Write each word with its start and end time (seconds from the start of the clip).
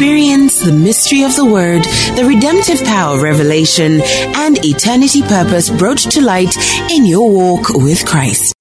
Experience 0.00 0.64
the 0.64 0.72
mystery 0.72 1.24
of 1.24 1.36
the 1.36 1.44
Word, 1.44 1.84
the 2.16 2.24
redemptive 2.26 2.82
power 2.86 3.16
of 3.16 3.22
revelation, 3.22 4.00
and 4.34 4.58
eternity 4.64 5.20
purpose 5.20 5.68
brought 5.68 5.98
to 5.98 6.22
light 6.22 6.56
in 6.90 7.04
your 7.04 7.30
walk 7.30 7.68
with 7.74 8.06
Christ. 8.06 8.54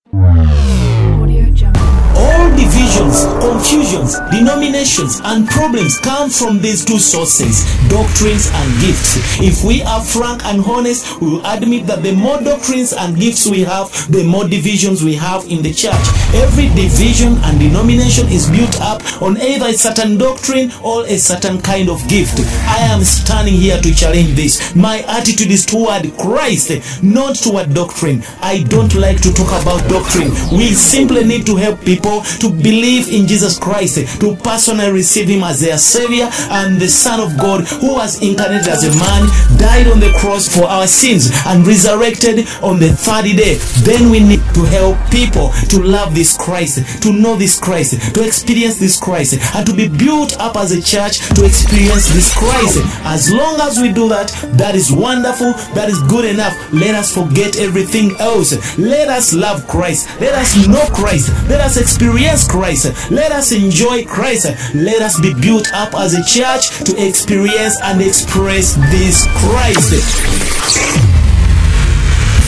Divisions, 2.99 3.25
confusions, 3.41 4.19
denominations, 4.31 5.21
and 5.23 5.47
problems 5.47 5.97
come 5.97 6.29
from 6.29 6.59
these 6.59 6.83
two 6.83 6.99
sources 6.99 7.63
doctrines 7.89 8.49
and 8.53 8.81
gifts. 8.81 9.17
If 9.41 9.63
we 9.63 9.81
are 9.83 10.03
frank 10.03 10.45
and 10.45 10.63
honest, 10.63 11.19
we 11.21 11.29
will 11.31 11.45
admit 11.45 11.87
that 11.87 12.03
the 12.03 12.13
more 12.13 12.39
doctrines 12.41 12.93
and 12.93 13.17
gifts 13.17 13.47
we 13.47 13.61
have, 13.61 13.89
the 14.11 14.23
more 14.23 14.47
divisions 14.47 15.03
we 15.03 15.15
have 15.15 15.45
in 15.45 15.61
the 15.61 15.73
church. 15.73 15.95
Every 16.35 16.67
division 16.69 17.37
and 17.43 17.59
denomination 17.59 18.27
is 18.27 18.49
built 18.49 18.79
up 18.81 19.01
on 19.21 19.37
either 19.37 19.67
a 19.67 19.73
certain 19.73 20.17
doctrine 20.17 20.71
or 20.83 21.05
a 21.05 21.17
certain 21.17 21.61
kind 21.61 21.89
of 21.89 22.07
gift. 22.07 22.39
I 22.67 22.79
am 22.91 23.03
standing 23.03 23.55
here 23.55 23.79
to 23.81 23.93
challenge 23.93 24.35
this. 24.35 24.75
My 24.75 24.99
attitude 25.07 25.51
is 25.51 25.65
toward 25.65 26.15
Christ, 26.17 27.01
not 27.01 27.35
toward 27.35 27.73
doctrine. 27.73 28.23
I 28.41 28.63
don't 28.63 28.93
like 28.95 29.21
to 29.21 29.33
talk 29.33 29.49
about 29.61 29.87
doctrine. 29.89 30.31
We 30.51 30.73
simply 30.73 31.23
need 31.23 31.45
to 31.47 31.55
help 31.55 31.81
people 31.81 32.21
to 32.39 32.49
believe 32.49 32.88
in 32.97 33.27
Jesus 33.27 33.57
Christ, 33.59 34.19
to 34.19 34.35
personally 34.37 34.91
receive 34.91 35.27
Him 35.27 35.43
as 35.43 35.61
their 35.61 35.77
Savior 35.77 36.29
and 36.49 36.79
the 36.81 36.89
Son 36.89 37.19
of 37.19 37.37
God 37.37 37.67
who 37.67 37.93
was 37.93 38.21
incarnated 38.21 38.67
as 38.67 38.83
a 38.83 38.99
man, 38.99 39.29
died 39.57 39.87
on 39.87 39.99
the 39.99 40.11
cross 40.17 40.47
for 40.47 40.65
our 40.65 40.87
sins, 40.87 41.31
and 41.45 41.65
resurrected 41.65 42.47
on 42.61 42.79
the 42.79 42.89
third 42.89 43.25
day. 43.37 43.55
Then 43.83 44.09
we 44.09 44.19
need 44.19 44.41
to 44.53 44.63
help 44.65 44.97
people 45.11 45.51
to 45.69 45.81
love 45.81 46.15
this 46.15 46.37
Christ, 46.37 47.03
to 47.03 47.13
know 47.13 47.35
this 47.35 47.59
Christ, 47.59 48.13
to 48.13 48.25
experience 48.25 48.79
this 48.79 48.99
Christ, 48.99 49.37
and 49.55 49.65
to 49.67 49.73
be 49.73 49.87
built 49.87 50.39
up 50.39 50.55
as 50.55 50.71
a 50.71 50.81
church 50.81 51.19
to 51.35 51.45
experience 51.45 52.09
this 52.09 52.33
Christ. 52.35 52.79
As 53.05 53.31
long 53.31 53.59
as 53.61 53.79
we 53.79 53.91
do 53.91 54.09
that, 54.09 54.31
that 54.57 54.75
is 54.75 54.91
wonderful, 54.91 55.53
that 55.75 55.89
is 55.89 56.01
good 56.03 56.25
enough. 56.25 56.55
Let 56.73 56.95
us 56.95 57.13
forget 57.13 57.57
everything 57.59 58.15
else. 58.19 58.77
Let 58.77 59.09
us 59.09 59.33
love 59.33 59.67
Christ. 59.67 60.09
Let 60.19 60.33
us 60.33 60.67
know 60.67 60.85
Christ. 60.95 61.29
Let 61.49 61.61
us 61.61 61.77
experience 61.77 62.47
Christ. 62.47 62.78
Let 63.11 63.31
us 63.31 63.51
enjoy 63.51 64.05
Christ. 64.05 64.45
Let 64.73 65.01
us 65.01 65.19
be 65.19 65.33
built 65.33 65.67
up 65.73 65.93
as 65.95 66.13
a 66.13 66.23
church 66.23 66.69
to 66.85 67.07
experience 67.07 67.79
and 67.83 68.01
express 68.01 68.75
this 68.91 69.25
Christ. 69.37 70.03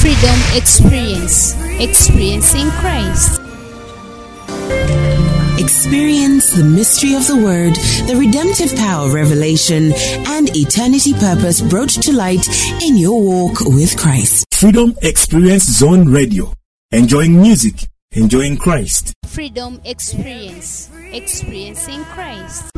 Freedom 0.02 0.40
Experience. 0.56 1.56
Experiencing 1.80 2.70
Christ. 2.72 3.40
Experience 5.60 6.52
the 6.54 6.64
mystery 6.64 7.14
of 7.14 7.28
the 7.28 7.38
Word, 7.38 7.76
the 8.08 8.16
redemptive 8.18 8.76
power 8.78 9.08
of 9.08 9.14
revelation, 9.14 9.92
and 10.28 10.50
eternity 10.56 11.14
purpose 11.14 11.62
brought 11.62 11.90
to 11.90 12.12
light 12.12 12.48
in 12.82 12.98
your 12.98 13.22
walk 13.22 13.60
with 13.62 13.96
Christ. 13.98 14.46
Freedom 14.54 14.96
Experience 15.04 15.64
Zone 15.64 16.10
Radio. 16.10 16.54
Enjoying 16.92 17.40
music, 17.40 17.88
enjoying 18.14 18.58
Christ. 18.58 19.14
Freedom 19.26 19.80
Experience. 19.86 20.90
Experiencing 21.14 22.04
Christ. 22.06 22.70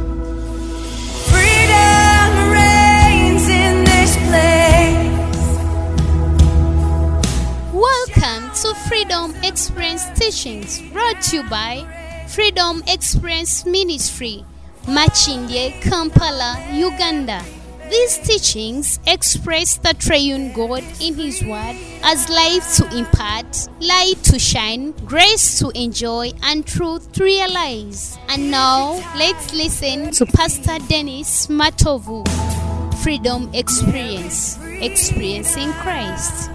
Freedom 1.25 2.51
reigns 2.51 3.49
in 3.49 3.83
this 3.83 4.15
place. 4.29 5.09
Welcome 7.73 8.51
to 8.61 8.75
Freedom 8.87 9.33
Experience 9.43 10.05
Teachings 10.13 10.79
brought 10.91 11.19
to 11.23 11.37
you 11.37 11.49
by 11.49 11.83
Freedom 12.27 12.83
Experience 12.87 13.65
Ministry, 13.65 14.45
Makindye, 14.85 15.81
Kampala, 15.81 16.63
Uganda. 16.71 17.43
These 17.93 18.17
teachings 18.17 18.99
express 19.05 19.77
the 19.77 19.93
triune 19.93 20.51
God 20.51 20.83
in 20.99 21.13
His 21.13 21.43
Word 21.43 21.75
as 22.01 22.27
life 22.27 22.75
to 22.77 22.97
impart, 22.97 23.45
light 23.79 24.15
to 24.23 24.39
shine, 24.39 24.93
grace 25.05 25.59
to 25.59 25.69
enjoy, 25.75 26.31
and 26.41 26.65
truth 26.65 27.11
to 27.11 27.23
realize. 27.23 28.17
And 28.29 28.49
now, 28.49 28.93
let's 29.15 29.53
listen 29.53 30.09
to 30.13 30.25
Pastor 30.25 30.79
Dennis 30.87 31.45
Matovu. 31.45 32.27
Freedom 33.03 33.47
Experience, 33.53 34.57
experiencing 34.81 35.71
Christ. 35.73 36.49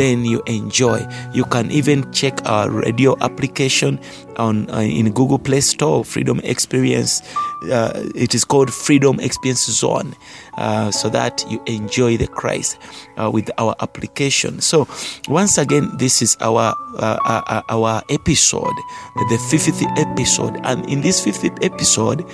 Then 0.00 0.24
you 0.24 0.40
enjoy. 0.46 1.06
You 1.34 1.44
can 1.44 1.70
even 1.70 2.10
check 2.10 2.40
our 2.46 2.70
radio 2.70 3.18
application 3.20 4.00
on 4.38 4.70
uh, 4.70 4.80
in 4.80 5.12
Google 5.12 5.38
Play 5.38 5.60
Store, 5.60 6.06
Freedom 6.06 6.40
Experience. 6.42 7.20
Uh, 7.70 8.08
it 8.14 8.34
is 8.34 8.42
called 8.42 8.72
Freedom 8.72 9.20
Experience 9.20 9.66
Zone, 9.66 10.16
uh, 10.56 10.90
so 10.90 11.10
that 11.10 11.44
you 11.50 11.62
enjoy 11.66 12.16
the 12.16 12.26
Christ 12.26 12.78
uh, 13.18 13.30
with 13.30 13.50
our 13.58 13.76
application. 13.80 14.62
So, 14.62 14.88
once 15.28 15.58
again, 15.58 15.92
this 15.98 16.22
is 16.22 16.34
our 16.40 16.74
uh, 16.96 17.18
uh, 17.22 17.60
our 17.68 18.02
episode, 18.08 18.72
the 19.28 19.38
fifth 19.50 19.84
episode, 19.98 20.58
and 20.64 20.88
in 20.88 21.02
this 21.02 21.22
fifth 21.22 21.44
episode, 21.62 22.24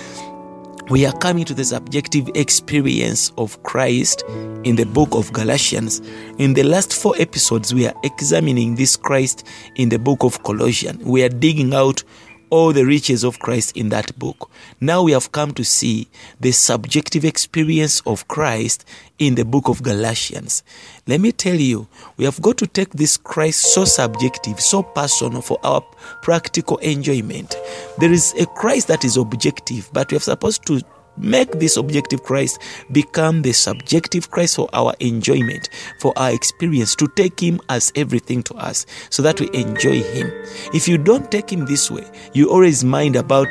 we 0.89 1.05
are 1.05 1.13
coming 1.19 1.45
to 1.45 1.53
the 1.55 1.65
subjective 1.65 2.29
experience 2.37 3.33
of 3.39 3.61
Christ 3.65 4.23
in 4.63 4.77
the 4.77 4.85
book 4.85 5.09
of 5.13 5.33
Galatians. 5.33 6.01
In 6.39 6.55
the 6.55 6.63
last 6.63 6.95
four 6.95 7.15
episodes, 7.19 7.75
we 7.75 7.89
are 7.89 7.95
examining 8.05 8.77
this 8.77 8.97
Christ 8.97 9.45
in 9.75 9.89
the 9.89 9.99
book 9.99 10.23
of 10.23 10.45
Colossians. 10.45 11.05
We 11.05 11.25
are 11.25 11.29
digging 11.29 11.75
out 11.75 12.05
all 12.51 12.73
the 12.73 12.85
riches 12.85 13.25
of 13.25 13.39
Christ 13.39 13.77
in 13.77 13.89
that 13.91 14.19
book. 14.19 14.51
Now 14.81 15.03
we 15.03 15.13
have 15.13 15.33
come 15.33 15.53
to 15.53 15.65
see 15.65 16.09
the 16.41 16.53
subjective 16.53 17.25
experience 17.25 18.01
of 18.07 18.29
Christ 18.29 18.85
in 19.19 19.35
the 19.35 19.45
book 19.45 19.69
of 19.69 19.83
Galatians. 19.83 20.63
Let 21.07 21.21
me 21.21 21.33
tell 21.33 21.57
you, 21.57 21.89
we 22.17 22.25
have 22.25 22.41
got 22.43 22.59
to 22.59 22.67
take 22.67 22.91
this 22.91 23.17
Christ 23.17 23.75
so 23.75 23.85
subjective, 23.85 24.61
so 24.61 24.83
personal 24.83 25.43
for 25.43 25.59
our 25.65 25.81
practical 26.23 26.77
enjoyment. 26.79 27.57
There 27.99 28.13
is 28.13 28.35
a 28.39 28.47
Christ 28.47 28.89
that 28.89 29.05
is 29.05 29.17
objective, 29.17 29.91
but 29.93 30.11
we 30.11 30.17
are 30.17 30.21
supposed 30.21 30.67
to 30.67 30.83
make 31.17 31.53
this 31.53 31.77
objective 31.77 32.23
Christ 32.23 32.61
become 32.93 33.43
the 33.43 33.53
subjective 33.53 34.31
Christ 34.31 34.57
for 34.57 34.69
our 34.73 34.95
enjoyment, 35.01 35.69
for 36.01 36.13
our 36.17 36.33
experience, 36.33 36.95
to 36.97 37.09
take 37.17 37.41
Him 37.41 37.61
as 37.69 37.93
everything 37.97 38.43
to 38.45 38.55
us 38.55 38.87
so 39.11 39.23
that 39.23 39.41
we 39.41 39.49
enjoy 39.53 40.03
Him. 40.03 40.31
If 40.75 40.89
you 40.89 40.99
don't 40.99 41.31
take 41.31 41.51
Him 41.51 41.67
this 41.67 41.91
way, 41.91 42.05
you 42.33 42.51
always 42.51 42.85
mind 42.85 43.17
about 43.17 43.49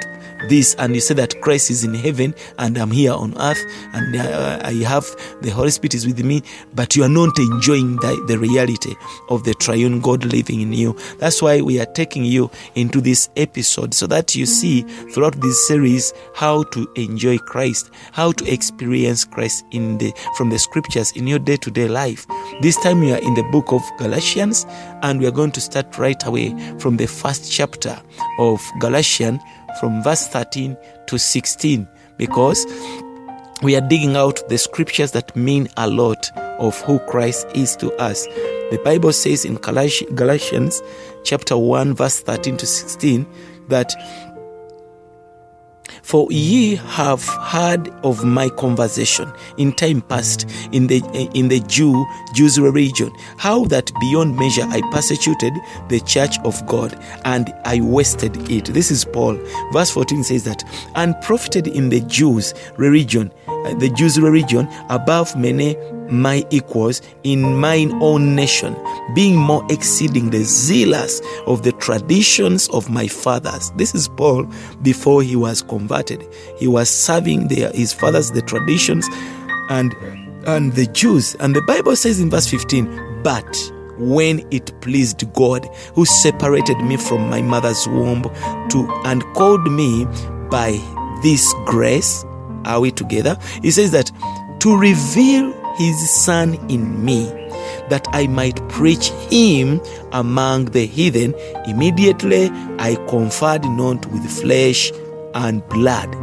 this 0.50 0.76
and 0.76 0.94
you 0.94 1.02
say 1.02 1.14
that 1.16 1.42
Christ 1.42 1.70
is 1.72 1.84
in 1.84 1.94
heaven 1.94 2.36
and 2.60 2.78
I'm 2.78 2.92
here 2.92 3.14
on 3.14 3.40
earth 3.40 3.64
and 3.94 4.16
uh, 4.16 4.60
I 4.64 4.74
have 4.84 5.06
the 5.42 5.50
Holy 5.50 5.72
Spirit 5.72 5.96
is 5.96 6.06
with 6.06 6.24
me, 6.24 6.44
but 6.74 6.96
you 6.96 7.04
are 7.04 7.10
not 7.10 7.38
enjoying 7.40 7.96
the, 7.98 8.24
the 8.28 8.38
reality 8.38 8.96
of 9.30 9.44
the 9.44 9.54
triune 9.56 10.02
God 10.02 10.26
living 10.26 10.62
in 10.62 10.74
you. 10.74 10.96
That's 11.18 11.42
why 11.42 11.62
we 11.62 11.80
are 11.80 11.86
taking 11.86 12.26
you 12.26 12.52
into 12.76 13.02
this 13.02 13.30
episode 13.36 13.94
so 13.94 14.08
that 14.08 14.36
you 14.36 14.46
see 14.46 14.82
throughout 14.82 15.40
this 15.42 15.68
series 15.68 16.14
how 16.34 16.64
to 16.64 16.88
enjoy 16.96 17.38
Christ, 17.38 17.55
how 18.12 18.32
to 18.34 18.52
experience 18.52 19.26
Christ 19.26 19.66
in 19.72 19.98
the 19.98 20.14
from 20.36 20.50
the 20.50 20.60
scriptures 20.60 21.12
in 21.16 21.26
your 21.28 21.40
day-to-day 21.40 21.88
life. 21.88 22.26
This 22.62 22.76
time 22.84 23.00
we 23.00 23.12
are 23.12 23.22
in 23.22 23.34
the 23.34 23.44
book 23.44 23.72
of 23.72 23.82
Galatians 23.98 24.66
and 25.02 25.20
we 25.20 25.28
are 25.28 25.32
going 25.32 25.52
to 25.52 25.62
start 25.62 25.98
right 25.98 26.22
away 26.26 26.56
from 26.80 26.98
the 26.98 27.08
first 27.08 27.52
chapter 27.52 28.00
of 28.40 28.62
Galatians 28.80 29.42
from 29.80 30.04
verse 30.04 30.28
13 30.28 30.78
to 31.08 31.18
16 31.18 31.88
because 32.18 32.66
we 33.62 33.76
are 33.76 33.88
digging 33.88 34.16
out 34.16 34.48
the 34.50 34.58
scriptures 34.58 35.12
that 35.12 35.36
mean 35.36 35.68
a 35.78 35.90
lot 35.90 36.30
of 36.60 36.80
who 36.82 37.00
Christ 37.00 37.48
is 37.56 37.76
to 37.78 37.94
us. 37.94 38.26
The 38.72 38.82
Bible 38.84 39.14
says 39.14 39.46
in 39.46 39.56
Galatians 39.56 40.82
chapter 41.24 41.58
1 41.58 41.94
verse 41.96 42.20
13 42.22 42.58
to 42.58 42.66
16 42.66 43.26
that 43.70 43.94
for 46.06 46.28
ye 46.32 46.76
have 46.76 47.24
heard 47.26 47.90
of 48.04 48.24
my 48.24 48.48
conversation 48.48 49.32
in 49.58 49.74
time 49.74 50.02
past 50.02 50.48
in 50.72 50.86
the 50.86 51.02
in 51.34 51.48
the 51.48 51.60
Jew 51.62 52.06
Jews 52.36 52.60
region, 52.60 53.12
how 53.38 53.66
that 53.66 53.92
beyond 54.00 54.38
measure 54.38 54.66
I 54.68 54.82
persecuted 54.92 55.54
the 55.90 56.00
church 56.02 56.38
of 56.44 56.64
God 56.68 56.94
and 57.26 57.52
I 57.66 57.82
wasted 57.82 58.52
it. 58.52 58.66
This 58.66 58.92
is 58.92 59.04
Paul. 59.04 59.36
Verse 59.74 59.90
14 59.90 60.24
says 60.24 60.44
that, 60.44 60.64
and 60.94 61.20
profited 61.24 61.66
in 61.68 61.90
the 61.90 62.02
Jews 62.02 62.54
religion, 62.78 63.32
Uh, 63.66 63.74
the 63.76 63.90
Jews 63.90 64.20
religion 64.20 64.68
above 64.90 65.36
many 65.36 65.76
my 66.10 66.46
equals 66.52 67.02
in 67.24 67.58
mine 67.58 67.92
own 68.02 68.36
nation, 68.36 68.76
being 69.16 69.36
more 69.36 69.66
exceeding 69.72 70.30
the 70.30 70.44
zealous 70.44 71.20
of 71.48 71.64
the 71.64 71.72
traditions 71.74 72.70
of 72.70 72.90
my 72.90 73.08
fathers. 73.08 73.72
This 73.76 73.96
is 73.96 74.08
Paul 74.08 74.48
before 74.84 75.24
he 75.24 75.36
was 75.36 75.62
converted. 75.64 76.24
He 76.58 76.68
was 76.68 76.90
serving 76.90 77.50
his 77.50 77.92
fathers 77.92 78.32
the 78.32 78.42
traditions 78.42 79.08
and 79.70 79.96
and 80.46 80.74
the 80.74 80.86
Jews. 80.86 81.36
And 81.40 81.56
the 81.56 81.62
Bible 81.64 81.96
says 81.96 82.20
in 82.20 82.30
verse 82.30 82.48
15, 82.48 83.24
but 83.24 83.72
when 83.98 84.46
it 84.52 84.80
pleased 84.82 85.24
God, 85.34 85.68
who 85.96 86.06
separated 86.06 86.78
me 86.80 86.98
from 86.98 87.30
my 87.30 87.42
mother's 87.42 87.88
womb 87.88 88.24
to 88.70 89.02
and 89.06 89.24
called 89.34 89.72
me 89.72 90.06
by 90.50 90.80
this 91.24 91.52
grace, 91.66 92.24
are 92.66 92.80
we 92.80 92.92
together? 92.92 93.38
He 93.62 93.72
says 93.72 93.92
that 93.92 94.12
to 94.60 94.78
reveal 94.78 95.54
his 95.78 96.10
son 96.10 96.56
in 96.70 97.04
me 97.04 97.26
that 97.90 98.08
I 98.14 98.28
might 98.28 98.68
preach 98.70 99.10
him 99.30 99.82
among 100.12 100.66
the 100.66 100.86
heathen. 100.86 101.34
Immediately 101.68 102.50
I 102.80 102.96
conferred 103.08 103.64
not 103.66 104.06
with 104.08 104.30
flesh 104.42 104.92
and 105.34 105.68
blood. 105.70 106.14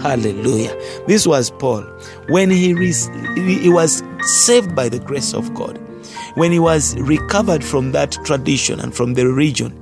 Hallelujah. 0.00 0.76
This 1.06 1.26
was 1.26 1.50
Paul 1.50 1.82
when 2.28 2.50
he, 2.50 2.74
re- 2.74 2.92
he 3.34 3.70
was 3.70 4.02
saved 4.22 4.74
by 4.74 4.88
the 4.88 4.98
grace 4.98 5.32
of 5.32 5.52
God. 5.54 5.78
When 6.34 6.52
he 6.52 6.58
was 6.58 6.98
recovered 6.98 7.64
from 7.64 7.92
that 7.92 8.12
tradition 8.24 8.78
and 8.78 8.94
from 8.94 9.14
the 9.14 9.26
religion, 9.26 9.72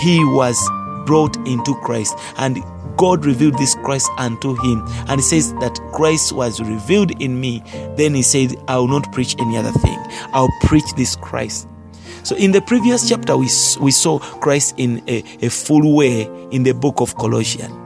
he 0.00 0.18
was 0.24 0.58
brought 1.06 1.36
into 1.46 1.74
Christ 1.82 2.16
and 2.36 2.58
God 2.96 3.24
revealed 3.24 3.58
this 3.58 3.74
Christ 3.76 4.10
unto 4.18 4.54
him. 4.62 4.84
And 5.08 5.20
he 5.20 5.22
says 5.22 5.52
that 5.54 5.78
Christ 5.92 6.32
was 6.32 6.60
revealed 6.60 7.10
in 7.22 7.40
me. 7.40 7.62
Then 7.96 8.14
he 8.14 8.22
said, 8.22 8.56
I 8.68 8.76
will 8.78 8.88
not 8.88 9.12
preach 9.12 9.36
any 9.38 9.56
other 9.56 9.72
thing. 9.72 9.98
I'll 10.32 10.52
preach 10.62 10.84
this 10.96 11.16
Christ. 11.16 11.68
So 12.22 12.34
in 12.36 12.52
the 12.52 12.62
previous 12.62 13.08
chapter, 13.08 13.36
we, 13.36 13.48
we 13.80 13.90
saw 13.90 14.18
Christ 14.18 14.74
in 14.78 15.02
a, 15.08 15.22
a 15.42 15.50
full 15.50 15.94
way 15.94 16.22
in 16.50 16.62
the 16.62 16.72
book 16.72 17.00
of 17.00 17.16
Colossians. 17.16 17.83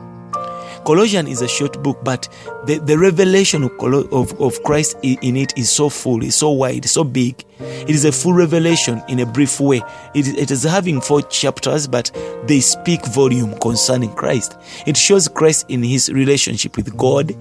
Colossians 0.85 1.29
is 1.29 1.43
a 1.43 1.49
short 1.49 1.83
book, 1.83 1.99
but 2.03 2.29
the, 2.67 2.79
the 2.79 2.99
revelation 2.99 3.65
of, 3.65 4.41
of, 4.41 4.63
Christ 4.63 4.97
in 5.03 5.37
it 5.37 5.53
is 5.57 5.71
so 5.71 5.89
full, 5.89 6.25
it's 6.25 6.37
so 6.37 6.51
wide, 6.51 6.85
so 6.85 7.05
big. 7.05 7.45
It 7.61 7.91
is 7.91 8.05
a 8.05 8.13
full 8.13 8.33
revelation 8.33 9.03
in 9.09 9.21
a 9.21 9.27
brief 9.27 9.61
way. 9.61 9.83
It 10.15 10.27
is, 10.27 10.35
it 10.35 10.51
is 10.51 10.63
having 10.63 11.01
four 11.01 11.23
chapters, 11.23 11.87
but 11.87 12.11
they 12.45 12.61
speak 12.61 13.05
volume 13.07 13.59
concerning 13.59 14.15
Christ. 14.15 14.57
It 14.87 14.97
shows 14.97 15.29
Christ 15.29 15.67
in 15.69 15.83
his 15.83 16.11
relationship 16.11 16.77
with 16.77 16.97
God. 16.97 17.35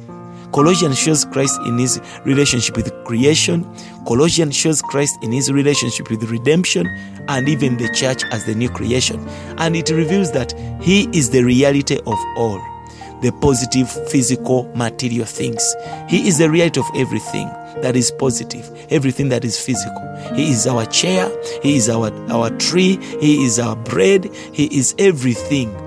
Colossians 0.53 0.97
shows 0.97 1.25
Christ 1.25 1.59
in 1.65 1.77
his 1.77 2.01
relationship 2.23 2.77
with 2.77 2.91
creation. 3.03 3.65
Colossians 4.07 4.55
shows 4.55 4.81
Christ 4.81 5.17
in 5.21 5.31
his 5.31 5.51
relationship 5.51 6.09
with 6.09 6.23
redemption 6.23 6.87
and 7.27 7.49
even 7.49 7.77
the 7.77 7.89
church 7.89 8.23
as 8.31 8.45
the 8.45 8.55
new 8.55 8.69
creation. 8.69 9.19
And 9.57 9.75
it 9.75 9.89
reveals 9.89 10.31
that 10.31 10.53
he 10.81 11.09
is 11.11 11.29
the 11.29 11.43
reality 11.43 11.97
of 12.05 12.17
all 12.37 12.76
the 13.21 13.31
positive 13.41 13.89
physical 14.09 14.71
material 14.75 15.25
things. 15.25 15.75
He 16.07 16.27
is 16.27 16.37
the 16.37 16.49
reality 16.49 16.79
of 16.79 16.87
everything 16.95 17.47
that 17.81 17.95
is 17.95 18.11
positive, 18.11 18.69
everything 18.89 19.29
that 19.29 19.45
is 19.45 19.59
physical. 19.59 20.03
He 20.35 20.51
is 20.51 20.67
our 20.67 20.85
chair, 20.85 21.29
He 21.61 21.77
is 21.77 21.89
our, 21.89 22.11
our 22.31 22.49
tree, 22.57 22.97
He 23.19 23.45
is 23.45 23.59
our 23.59 23.75
bread, 23.75 24.25
He 24.53 24.65
is 24.77 24.95
everything. 24.97 25.86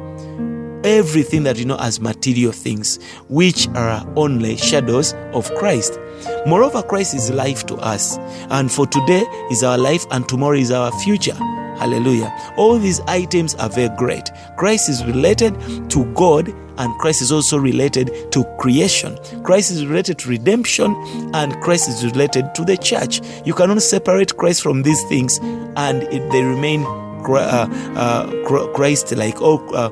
Everything 0.85 1.43
that 1.43 1.59
you 1.59 1.65
know 1.65 1.79
as 1.79 2.01
material 2.01 2.53
things, 2.53 2.99
which 3.29 3.69
are 3.69 4.07
only 4.17 4.57
shadows 4.57 5.15
of 5.33 5.53
Christ. 5.57 5.99
Moreover, 6.47 6.83
Christ 6.83 7.15
is 7.15 7.31
life 7.31 7.67
to 7.67 7.77
us, 7.77 8.19
and 8.51 8.71
for 8.71 8.87
today 8.87 9.25
is 9.51 9.63
our 9.63 9.79
life, 9.79 10.05
and 10.11 10.29
tomorrow 10.29 10.57
is 10.57 10.71
our 10.71 10.93
future. 11.01 11.37
Hallelujah. 11.81 12.31
All 12.59 12.79
these 12.79 13.01
items 13.01 13.55
are 13.55 13.71
very 13.71 13.89
great. 13.97 14.29
Christ 14.59 14.91
is 14.91 15.03
related 15.07 15.59
to 15.89 16.05
God 16.13 16.53
and 16.77 16.99
Christ 16.99 17.23
is 17.23 17.33
also 17.33 17.57
related 17.57 18.31
to 18.33 18.45
creation. 18.59 19.19
Christ 19.45 19.71
is 19.71 19.87
related 19.87 20.19
to 20.19 20.29
redemption 20.29 20.95
and 21.33 21.59
Christ 21.63 21.89
is 21.89 22.05
related 22.05 22.55
to 22.55 22.67
the 22.67 22.77
church. 22.77 23.23
You 23.47 23.55
cannot 23.55 23.81
separate 23.81 24.37
Christ 24.37 24.61
from 24.63 24.83
these 24.83 25.03
things 25.05 25.39
and 25.77 26.03
they 26.33 26.43
remain 26.43 26.85
uh, 26.85 27.67
uh, 27.97 28.73
Christ 28.75 29.17
like. 29.17 29.41
Oh, 29.41 29.67
uh, 29.75 29.89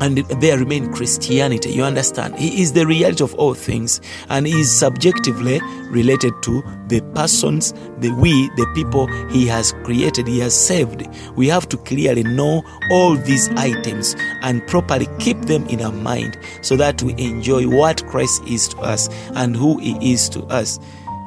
and 0.00 0.18
there 0.18 0.58
remain 0.58 0.92
Christianity. 0.92 1.70
You 1.72 1.84
understand? 1.84 2.36
He 2.36 2.62
is 2.62 2.72
the 2.72 2.86
reality 2.86 3.22
of 3.24 3.34
all 3.34 3.54
things, 3.54 4.00
and 4.28 4.46
he 4.46 4.60
is 4.60 4.76
subjectively 4.78 5.60
related 5.90 6.34
to 6.42 6.62
the 6.88 7.00
persons, 7.14 7.72
the 7.98 8.10
we, 8.10 8.48
the 8.56 8.66
people 8.74 9.06
he 9.30 9.46
has 9.46 9.72
created, 9.84 10.26
he 10.26 10.40
has 10.40 10.54
saved. 10.54 11.08
We 11.36 11.48
have 11.48 11.68
to 11.70 11.76
clearly 11.76 12.24
know 12.24 12.62
all 12.90 13.14
these 13.16 13.48
items 13.50 14.14
and 14.42 14.66
properly 14.66 15.08
keep 15.18 15.40
them 15.42 15.66
in 15.66 15.80
our 15.80 15.92
mind 15.92 16.38
so 16.62 16.76
that 16.76 17.02
we 17.02 17.12
enjoy 17.12 17.68
what 17.68 18.06
Christ 18.06 18.42
is 18.46 18.68
to 18.68 18.78
us 18.78 19.08
and 19.34 19.56
who 19.56 19.78
he 19.78 20.12
is 20.12 20.28
to 20.30 20.42
us. 20.44 20.78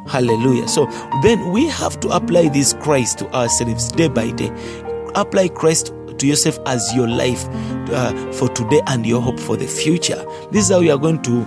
Hallelujah. 0.08 0.68
So 0.68 0.86
then 1.22 1.52
we 1.52 1.68
have 1.68 2.00
to 2.02 2.10
apply 2.10 2.50
this 2.50 2.74
Christ 2.74 3.20
to 3.20 3.34
ourselves 3.34 3.92
day 3.92 4.08
by 4.08 4.32
day. 4.32 4.52
Apply 5.16 5.50
Christ 5.50 5.94
to 6.20 6.28
yourself 6.28 6.58
as 6.66 6.94
your 6.96 7.08
life 7.08 7.46
uh, 7.92 8.32
for 8.34 8.50
today 8.50 8.82
and 8.88 9.06
your 9.06 9.22
hope 9.22 9.40
for 9.40 9.56
the 9.58 9.68
future. 9.68 10.24
This 10.52 10.66
is 10.66 10.72
how 10.72 10.80
you 10.80 10.92
are 10.92 10.98
going 10.98 11.22
to 11.24 11.44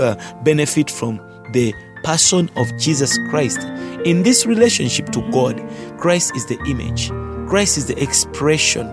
uh, 0.00 0.42
benefit 0.42 0.90
from 0.90 1.20
the 1.52 1.74
person 2.02 2.50
of 2.56 2.66
Jesus 2.78 3.18
Christ. 3.30 3.60
In 4.04 4.22
this 4.22 4.46
relationship 4.46 5.10
to 5.10 5.20
God, 5.30 5.62
Christ 5.98 6.36
is 6.36 6.46
the 6.46 6.58
image, 6.68 7.10
Christ 7.48 7.78
is 7.78 7.86
the 7.86 8.00
expression 8.02 8.86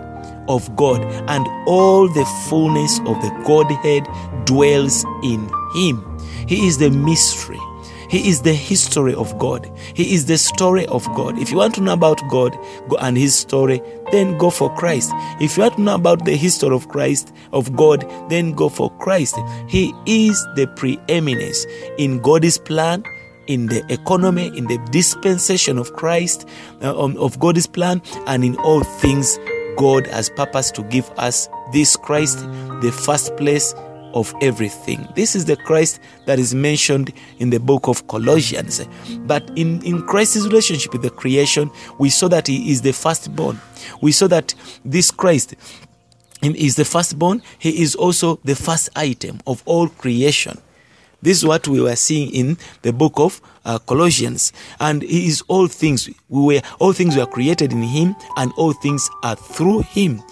of 0.48 0.76
God, 0.76 1.02
and 1.30 1.46
all 1.68 2.08
the 2.08 2.26
fullness 2.48 3.00
of 3.00 3.22
the 3.22 3.44
Godhead 3.46 4.08
dwells 4.46 5.06
in 5.24 5.50
Him. 5.76 6.20
He 6.48 6.68
is 6.68 6.78
the 6.78 6.90
mystery. 6.90 7.60
He 8.12 8.28
is 8.28 8.42
the 8.42 8.54
history 8.54 9.16
of 9.16 9.38
God. 9.40 9.72
He 9.94 10.14
is 10.14 10.26
the 10.26 10.38
story 10.38 10.86
of 10.88 11.06
God. 11.16 11.40
If 11.40 11.50
you 11.50 11.56
want 11.56 11.74
to 11.76 11.82
know 11.82 11.94
about 11.94 12.20
God 12.30 12.54
and 13.00 13.18
His 13.18 13.34
story, 13.34 13.82
then 14.12 14.38
go 14.38 14.50
for 14.50 14.70
Christ. 14.76 15.12
If 15.40 15.56
you 15.56 15.64
want 15.64 15.76
to 15.78 15.82
know 15.82 15.96
about 15.96 16.26
the 16.26 16.36
history 16.36 16.76
of 16.76 16.90
Christ, 16.90 17.34
of 17.54 17.74
God, 17.74 18.06
then 18.30 18.52
go 18.52 18.68
for 18.68 18.92
Christ. 18.98 19.38
He 19.70 19.94
is 20.06 20.46
the 20.58 20.68
preeminence 20.76 21.66
in 21.98 22.20
God's 22.20 22.58
plan, 22.58 23.06
in 23.48 23.68
the 23.68 23.82
economy, 23.88 24.48
in 24.58 24.68
the 24.68 24.78
dispensation 24.92 25.78
of 25.78 25.94
Christ, 25.94 26.46
uh, 26.82 26.94
of 26.94 27.40
God's 27.40 27.66
plan, 27.66 28.02
and 28.28 28.44
in 28.44 28.58
all 28.58 28.84
things 28.84 29.40
God 29.78 30.06
has 30.08 30.30
purposed 30.30 30.76
to 30.76 30.84
give 30.84 31.10
us 31.12 31.48
this 31.72 31.96
Christ, 31.96 32.40
the 32.82 32.92
first 32.92 33.38
place 33.38 33.74
of 34.14 34.34
everything. 34.42 35.08
This 35.16 35.36
is 35.36 35.46
the 35.46 35.58
Christ 35.58 36.00
that 36.26 36.40
is 36.40 36.54
mentioned 36.54 37.14
in 37.40 37.50
the 37.50 37.60
book 37.60 37.88
of 37.88 38.08
Colossians. 38.08 38.88
But 39.22 39.50
in, 39.58 39.82
in 39.84 40.02
Christ's 40.04 40.46
relationship 40.46 40.94
with 40.94 41.02
the 41.02 41.10
creation, 41.10 41.70
we 42.00 42.10
saw 42.10 42.28
that 42.30 42.48
he 42.48 42.72
is 42.72 42.82
the 42.82 42.94
firstborn. 42.94 43.60
We 44.02 44.12
saw 44.12 44.28
that 44.28 44.54
this 44.86 45.12
Christ 45.12 45.56
is 46.42 46.76
the 46.76 46.86
firstborn, 46.86 47.42
he 47.60 47.82
is 47.82 47.96
also 47.96 48.40
the 48.44 48.56
first 48.56 48.90
item 48.96 49.40
of 49.46 49.62
all 49.66 49.88
creation. 49.88 50.60
This 51.22 51.38
is 51.38 51.46
what 51.46 51.68
we 51.68 51.80
were 51.80 51.96
seeing 51.96 52.34
in 52.34 52.58
the 52.82 52.92
book 52.92 53.14
of 53.18 53.42
uh, 53.64 53.78
Colossians, 53.80 54.52
and 54.80 55.04
he 55.04 55.28
is 55.28 55.44
all 55.48 55.68
things. 55.68 56.10
We 56.30 56.56
were 56.56 56.62
all 56.80 56.94
things 56.94 57.16
were 57.16 57.28
created 57.28 57.72
in 57.72 57.84
him, 57.84 58.16
and 58.38 58.52
all 58.58 58.74
things 58.74 59.08
are 59.24 59.36
through 59.36 59.82
him. 59.82 60.24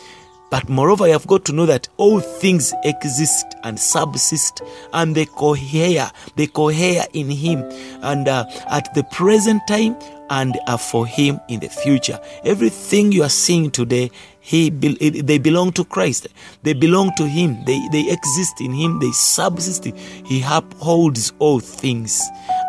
But 0.52 0.68
moreover, 0.68 1.06
you 1.06 1.14
have 1.14 1.28
got 1.28 1.46
to 1.46 1.54
know 1.54 1.66
that 1.68 1.88
all 1.98 2.20
things 2.20 2.74
exist 2.84 3.46
and 3.64 3.80
subsist, 3.80 4.62
and 4.94 5.16
they 5.16 5.26
cohere, 5.26 6.12
they 6.36 6.48
cohere 6.48 7.06
in 7.14 7.30
Him, 7.30 7.64
and 8.02 8.28
uh, 8.28 8.46
at 8.70 8.94
the 8.96 9.04
present 9.12 9.62
time, 9.68 9.96
and 10.32 10.58
are 10.68 10.78
for 10.78 11.06
Him 11.06 11.40
in 11.50 11.60
the 11.60 11.70
future. 11.70 12.20
Everything 12.44 13.12
you 13.12 13.24
are 13.24 13.30
seeing 13.30 13.72
today, 13.72 14.12
He 14.40 14.70
be- 14.70 15.22
they 15.22 15.38
belong 15.38 15.72
to 15.74 15.84
Christ. 15.84 16.28
They 16.64 16.74
belong 16.74 17.14
to 17.18 17.28
Him. 17.28 17.64
They 17.66 17.80
they 17.92 18.12
exist 18.12 18.62
in 18.62 18.74
Him. 18.74 19.00
They 19.00 19.12
subsist. 19.12 19.86
He 19.86 20.44
upholds 20.48 21.32
all 21.40 21.60
things, 21.60 22.22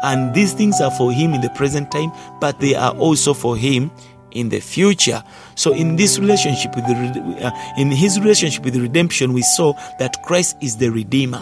and 0.02 0.34
these 0.34 0.52
things 0.52 0.80
are 0.80 0.90
for 0.90 1.12
Him 1.12 1.32
in 1.32 1.40
the 1.40 1.50
present 1.50 1.90
time, 1.90 2.12
but 2.40 2.60
they 2.60 2.75
are 2.75 2.92
also 2.96 3.32
for 3.34 3.56
Him 3.56 3.90
in 4.32 4.49
the 4.49 4.60
future. 4.60 5.22
So 5.54 5.73
in 5.75 5.97
this 5.97 6.19
relationship 6.19 6.75
with 6.75 6.87
the 6.87 7.47
uh, 7.47 7.50
in 7.76 7.90
his 7.90 8.19
relationship 8.21 8.64
with 8.64 8.76
redemption, 8.76 9.33
we 9.33 9.42
saw 9.42 9.75
that 9.99 10.23
Christ 10.25 10.57
is 10.61 10.76
the 10.76 10.90
redeemer. 10.90 11.40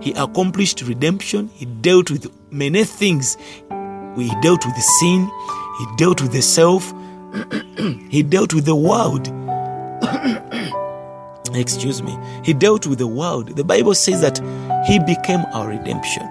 He 0.00 0.12
accomplished 0.12 0.82
redemption. 0.82 1.50
He 1.54 1.66
dealt 1.66 2.10
with 2.10 2.26
many 2.50 2.84
things. 2.84 3.36
He 4.16 4.30
dealt 4.42 4.64
with 4.64 4.74
the 4.74 4.86
sin. 5.00 5.30
He 5.78 5.86
dealt 5.96 6.20
with 6.20 6.32
the 6.32 6.42
self. 6.42 6.92
he 8.10 8.22
dealt 8.22 8.52
with 8.52 8.64
the 8.64 8.74
world. 8.74 9.28
Excuse 11.54 12.02
me. 12.02 12.16
He 12.44 12.52
dealt 12.52 12.86
with 12.86 12.98
the 12.98 13.06
world. 13.06 13.56
The 13.56 13.64
Bible 13.64 13.94
says 13.94 14.20
that 14.20 14.38
he 14.86 14.98
became 14.98 15.44
our 15.52 15.68
redemption. 15.68 16.22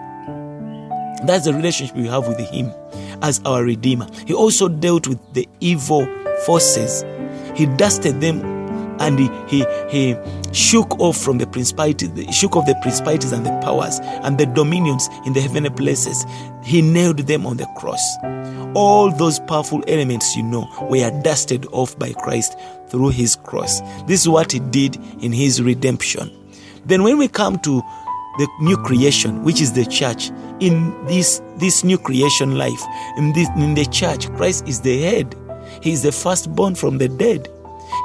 That's 1.25 1.45
the 1.45 1.53
relationship 1.53 1.95
we 1.95 2.07
have 2.07 2.27
with 2.27 2.39
him 2.39 2.71
as 3.21 3.41
our 3.45 3.63
redeemer. 3.63 4.07
He 4.25 4.33
also 4.33 4.69
dealt 4.69 5.07
with 5.07 5.19
the 5.33 5.47
evil 5.59 6.07
forces. 6.45 7.03
He 7.59 7.65
dusted 7.65 8.21
them 8.21 8.39
and 9.01 9.19
he, 9.19 9.29
he, 9.47 9.65
he 9.89 10.15
shook 10.53 10.97
off 10.97 11.17
from 11.17 11.39
the 11.39 11.45
principalities, 11.45 12.09
shook 12.33 12.55
off 12.55 12.65
the 12.65 12.75
principalities 12.81 13.33
and 13.33 13.45
the 13.45 13.51
powers 13.61 13.99
and 14.23 14.37
the 14.37 14.45
dominions 14.45 15.09
in 15.25 15.33
the 15.33 15.41
heavenly 15.41 15.69
places. 15.69 16.25
He 16.63 16.81
nailed 16.81 17.17
them 17.17 17.45
on 17.45 17.57
the 17.57 17.67
cross. 17.77 18.01
All 18.75 19.11
those 19.11 19.39
powerful 19.41 19.83
elements 19.89 20.37
you 20.37 20.43
know 20.43 20.69
were 20.89 21.11
dusted 21.21 21.65
off 21.73 21.99
by 21.99 22.13
Christ 22.13 22.57
through 22.87 23.09
his 23.09 23.35
cross. 23.35 23.81
This 24.07 24.21
is 24.21 24.29
what 24.29 24.53
he 24.53 24.59
did 24.59 24.95
in 25.21 25.33
his 25.33 25.61
redemption. 25.61 26.31
Then 26.85 27.03
when 27.03 27.17
we 27.17 27.27
come 27.27 27.59
to 27.59 27.81
the 28.37 28.47
new 28.61 28.77
creation, 28.77 29.43
which 29.43 29.59
is 29.59 29.73
the 29.73 29.85
church, 29.85 30.31
in 30.61 30.95
this 31.07 31.41
this 31.57 31.83
new 31.83 31.97
creation 31.97 32.57
life, 32.57 32.81
in 33.17 33.33
this 33.33 33.49
in 33.57 33.73
the 33.73 33.85
church, 33.85 34.31
Christ 34.35 34.65
is 34.65 34.79
the 34.79 35.01
head. 35.01 35.35
He 35.81 35.91
is 35.91 36.01
the 36.01 36.11
firstborn 36.11 36.75
from 36.75 36.97
the 36.97 37.07
dead. 37.07 37.47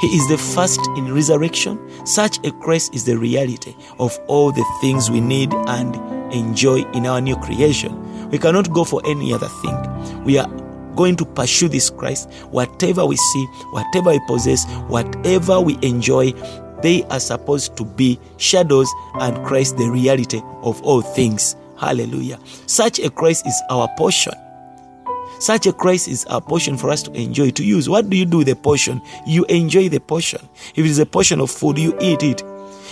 He 0.01 0.07
is 0.09 0.29
the 0.29 0.39
first 0.39 0.81
in 0.97 1.13
resurrection. 1.13 1.79
Such 2.07 2.39
a 2.45 2.51
Christ 2.53 2.95
is 2.95 3.05
the 3.05 3.19
reality 3.19 3.75
of 3.99 4.19
all 4.27 4.51
the 4.51 4.65
things 4.81 5.11
we 5.11 5.21
need 5.21 5.53
and 5.53 5.95
enjoy 6.33 6.83
in 6.93 7.07
our 7.07 7.21
new 7.21 7.37
creation. 7.37 8.31
We 8.31 8.39
cannot 8.39 8.73
go 8.73 8.85
for 8.85 9.03
any 9.07 9.33
other 9.33 9.49
thing. 9.63 10.25
We 10.25 10.39
are 10.39 10.49
going 10.97 11.17
to 11.17 11.25
pursue 11.25 11.69
this 11.69 11.91
Christ. 11.91 12.31
Whatever 12.51 13.05
we 13.07 13.17
see, 13.17 13.45
whatever 13.71 14.11
we 14.11 14.21
possess, 14.27 14.65
whatever 14.89 15.61
we 15.61 15.79
enjoy, 15.83 16.33
they 16.83 17.03
are 17.05 17.21
supposed 17.21 17.77
to 17.77 17.85
be 17.85 18.19
shadows 18.37 18.89
and 19.21 19.45
Christ 19.45 19.77
the 19.77 19.89
reality 19.91 20.41
of 20.63 20.81
all 20.83 21.03
things. 21.03 21.57
Hallelujah. 21.79 22.39
Such 22.67 22.99
a 23.01 23.11
Christ 23.11 23.47
is 23.47 23.61
our 23.71 23.89
portion. 23.97 24.33
Such 25.45 25.67
a 25.67 25.75
Christ 25.75 26.09
is 26.09 26.25
our 26.25 26.41
portion 26.41 26.79
for 26.79 26.89
us 26.89 27.03
to 27.03 27.13
enjoy, 27.13 27.51
to 27.51 27.63
use. 27.63 27.87
What 27.87 28.09
do 28.09 28.17
you 28.17 28.25
do 28.25 28.39
with 28.39 28.47
the 28.47 28.57
portion? 28.57 29.03
You 29.27 29.45
enjoy 29.51 29.91
the 29.91 30.01
portion. 30.01 30.41
If 30.75 30.87
it 30.87 30.91
is 30.91 30.99
a 30.99 31.05
portion 31.05 31.39
of 31.39 31.51
food, 31.51 31.77
you 31.77 31.95
eat 32.01 32.23
it. 32.23 32.43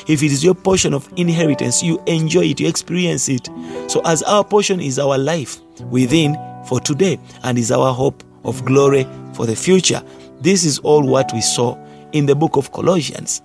If 0.06 0.22
it 0.22 0.30
is 0.30 0.44
your 0.44 0.52
portion 0.54 0.92
of 0.92 1.10
inheritance, 1.16 1.82
you 1.82 1.98
enjoy 2.06 2.42
it, 2.48 2.60
you 2.60 2.68
experience 2.68 3.30
it. 3.30 3.48
So, 3.86 4.02
as 4.04 4.22
our 4.24 4.44
portion 4.44 4.80
is 4.80 4.98
our 4.98 5.16
life 5.16 5.62
within 5.84 6.36
for 6.66 6.78
today 6.78 7.18
and 7.42 7.56
is 7.56 7.72
our 7.72 7.94
hope 7.94 8.22
of 8.44 8.62
glory 8.66 9.06
for 9.32 9.46
the 9.46 9.56
future, 9.56 10.02
this 10.42 10.66
is 10.66 10.78
all 10.80 11.06
what 11.08 11.32
we 11.32 11.40
saw 11.40 11.82
in 12.12 12.26
the 12.26 12.34
book 12.34 12.58
of 12.58 12.70
Colossians. 12.70 13.40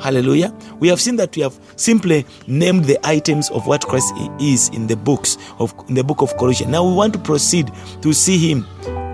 Hallelujah. 0.00 0.54
We 0.78 0.88
have 0.88 1.00
seen 1.00 1.16
that 1.16 1.34
we 1.36 1.42
have 1.42 1.58
simply 1.76 2.26
named 2.46 2.84
the 2.84 2.98
items 3.06 3.50
of 3.50 3.66
what 3.66 3.86
Christ 3.86 4.12
is 4.40 4.68
in 4.70 4.86
the 4.86 4.96
books 4.96 5.38
of 5.58 5.74
in 5.88 5.94
the 5.94 6.04
book 6.04 6.22
of 6.22 6.36
Colossians. 6.36 6.70
Now 6.70 6.86
we 6.86 6.94
want 6.94 7.12
to 7.14 7.18
proceed 7.18 7.70
to 8.02 8.12
see 8.12 8.36
him 8.36 8.66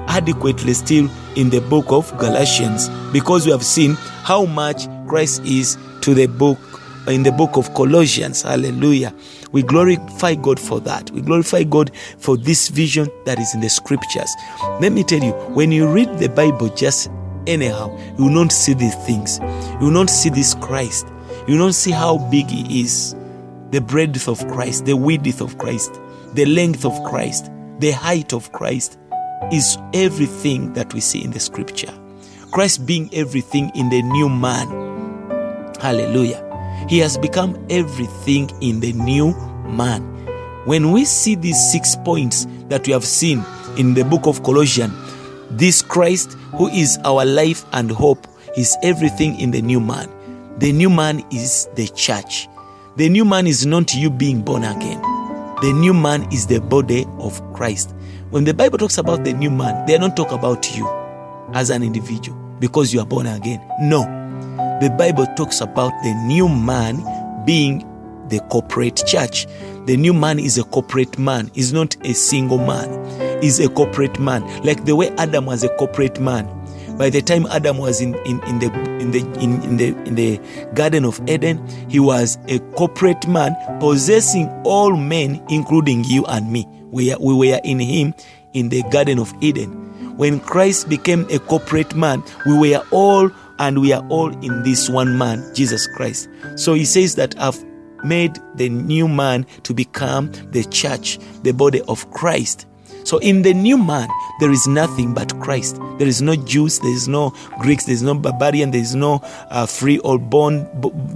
adequately 0.08 0.74
still 0.74 1.08
in 1.36 1.50
the 1.50 1.60
book 1.60 1.86
of 1.90 2.16
Galatians 2.18 2.88
because 3.12 3.46
we 3.46 3.52
have 3.52 3.64
seen 3.64 3.94
how 4.24 4.44
much 4.44 4.86
Christ 5.06 5.42
is 5.44 5.78
to 6.02 6.14
the 6.14 6.26
book 6.26 6.58
in 7.08 7.22
the 7.22 7.32
book 7.32 7.56
of 7.56 7.72
Colossians. 7.74 8.42
Hallelujah. 8.42 9.14
We 9.52 9.62
glorify 9.62 10.34
God 10.34 10.58
for 10.58 10.80
that. 10.80 11.10
We 11.10 11.20
glorify 11.20 11.64
God 11.64 11.94
for 12.18 12.36
this 12.36 12.68
vision 12.68 13.10
that 13.24 13.38
is 13.38 13.54
in 13.54 13.60
the 13.60 13.68
scriptures. 13.68 14.30
Let 14.80 14.92
me 14.92 15.04
tell 15.04 15.22
you, 15.22 15.32
when 15.54 15.72
you 15.72 15.86
read 15.86 16.18
the 16.18 16.28
Bible 16.28 16.68
just 16.68 17.10
anyhow, 17.46 17.96
you 18.18 18.24
will 18.24 18.32
not 18.32 18.52
see 18.52 18.74
these 18.74 18.94
things. 19.06 19.38
You 19.80 19.86
will 19.86 19.90
not 19.90 20.10
see 20.10 20.30
this 20.30 20.54
Christ. 20.54 21.06
You 21.46 21.54
will 21.54 21.66
not 21.66 21.74
see 21.74 21.90
how 21.90 22.18
big 22.30 22.48
He 22.48 22.82
is, 22.82 23.14
the 23.70 23.80
breadth 23.80 24.28
of 24.28 24.46
Christ, 24.48 24.84
the 24.84 24.96
width 24.96 25.40
of 25.40 25.58
Christ, 25.58 26.00
the 26.34 26.44
length 26.44 26.84
of 26.84 27.02
Christ, 27.04 27.50
the 27.78 27.90
height 27.90 28.32
of 28.32 28.52
Christ 28.52 28.98
is 29.50 29.76
everything 29.92 30.72
that 30.74 30.92
we 30.94 31.00
see 31.00 31.24
in 31.24 31.30
the 31.30 31.40
scripture. 31.40 31.92
Christ 32.52 32.86
being 32.86 33.08
everything 33.14 33.72
in 33.74 33.88
the 33.88 34.02
new 34.02 34.28
man. 34.28 34.68
Hallelujah. 35.80 36.86
He 36.88 36.98
has 36.98 37.16
become 37.16 37.64
everything 37.70 38.50
in 38.60 38.80
the 38.80 38.92
new 38.92 39.34
man. 39.66 40.02
When 40.64 40.92
we 40.92 41.04
see 41.04 41.34
these 41.34 41.72
six 41.72 41.96
points 41.96 42.46
that 42.68 42.86
we 42.86 42.92
have 42.92 43.04
seen 43.04 43.44
in 43.78 43.94
the 43.94 44.04
book 44.04 44.26
of 44.26 44.42
Colossians, 44.42 44.92
this 45.52 45.82
Christ, 45.82 46.32
who 46.56 46.68
is 46.68 46.98
our 47.04 47.24
life 47.24 47.64
and 47.72 47.90
hope, 47.90 48.26
is 48.56 48.76
everything 48.82 49.38
in 49.38 49.50
the 49.50 49.62
new 49.62 49.80
man. 49.80 50.08
The 50.58 50.72
new 50.72 50.90
man 50.90 51.24
is 51.30 51.68
the 51.74 51.88
church. 51.88 52.48
The 52.96 53.08
new 53.08 53.24
man 53.24 53.46
is 53.46 53.64
not 53.64 53.94
you 53.94 54.10
being 54.10 54.42
born 54.42 54.64
again. 54.64 55.00
The 55.62 55.72
new 55.72 55.94
man 55.94 56.30
is 56.32 56.46
the 56.46 56.60
body 56.60 57.06
of 57.18 57.40
Christ. 57.54 57.94
When 58.30 58.44
the 58.44 58.54
Bible 58.54 58.78
talks 58.78 58.98
about 58.98 59.24
the 59.24 59.32
new 59.32 59.50
man, 59.50 59.86
they 59.86 59.94
are 59.94 59.98
not 59.98 60.16
talking 60.16 60.38
about 60.38 60.76
you 60.76 60.88
as 61.54 61.70
an 61.70 61.82
individual 61.82 62.38
because 62.58 62.92
you 62.92 63.00
are 63.00 63.06
born 63.06 63.26
again. 63.26 63.60
No. 63.80 64.02
The 64.80 64.90
Bible 64.90 65.26
talks 65.36 65.60
about 65.60 65.92
the 66.02 66.14
new 66.26 66.48
man 66.48 66.96
being 67.44 67.86
the 68.28 68.40
corporate 68.50 69.02
church. 69.06 69.46
The 69.84 69.96
new 69.96 70.12
man 70.12 70.38
is 70.38 70.58
a 70.58 70.64
corporate 70.64 71.18
man, 71.18 71.50
is 71.54 71.72
not 71.72 71.96
a 72.06 72.14
single 72.14 72.58
man, 72.58 72.88
is 73.42 73.58
a 73.58 73.68
corporate 73.68 74.20
man. 74.20 74.42
Like 74.62 74.84
the 74.84 74.94
way 74.94 75.10
Adam 75.18 75.46
was 75.46 75.64
a 75.64 75.68
corporate 75.76 76.20
man. 76.20 76.46
By 76.96 77.10
the 77.10 77.20
time 77.20 77.46
Adam 77.46 77.78
was 77.78 78.00
in, 78.00 78.14
in, 78.26 78.40
in 78.44 78.60
the 78.60 78.72
in 79.00 79.10
the 79.10 79.18
in, 79.40 79.60
in 79.62 79.76
the 79.78 79.88
in 80.06 80.14
the 80.14 80.40
Garden 80.74 81.04
of 81.04 81.20
Eden, 81.28 81.66
he 81.88 81.98
was 81.98 82.38
a 82.46 82.60
corporate 82.76 83.26
man 83.26 83.56
possessing 83.80 84.48
all 84.64 84.96
men, 84.96 85.44
including 85.48 86.04
you 86.04 86.24
and 86.26 86.52
me. 86.52 86.64
We, 86.92 87.12
we 87.16 87.34
were 87.34 87.60
in 87.64 87.80
him 87.80 88.14
in 88.52 88.68
the 88.68 88.84
Garden 88.90 89.18
of 89.18 89.34
Eden. 89.40 90.16
When 90.16 90.38
Christ 90.38 90.88
became 90.88 91.26
a 91.30 91.40
corporate 91.40 91.96
man, 91.96 92.22
we 92.46 92.70
were 92.70 92.84
all 92.92 93.30
and 93.58 93.80
we 93.80 93.92
are 93.92 94.06
all 94.08 94.28
in 94.44 94.62
this 94.62 94.88
one 94.88 95.18
man, 95.18 95.42
Jesus 95.54 95.88
Christ. 95.88 96.28
So 96.56 96.74
he 96.74 96.84
says 96.84 97.16
that 97.16 97.38
I've 97.40 97.58
made 98.04 98.38
the 98.54 98.68
new 98.68 99.08
man 99.08 99.46
to 99.64 99.74
become 99.74 100.30
the 100.50 100.64
church, 100.64 101.18
the 101.42 101.52
body 101.52 101.80
of 101.82 102.10
Christ. 102.10 102.66
So 103.04 103.18
in 103.18 103.42
the 103.42 103.52
new 103.52 103.76
man, 103.76 104.08
there 104.40 104.50
is 104.50 104.66
nothing 104.66 105.12
but 105.12 105.38
Christ. 105.40 105.76
There 105.98 106.06
is 106.06 106.22
no 106.22 106.36
Jews, 106.36 106.78
there 106.78 106.92
is 106.92 107.08
no 107.08 107.34
Greeks, 107.58 107.84
there 107.84 107.94
is 107.94 108.02
no 108.02 108.14
barbarian, 108.14 108.70
there 108.70 108.80
is 108.80 108.94
no 108.94 109.20
uh, 109.50 109.66
free 109.66 109.98
or 109.98 110.18
bond, 110.18 110.68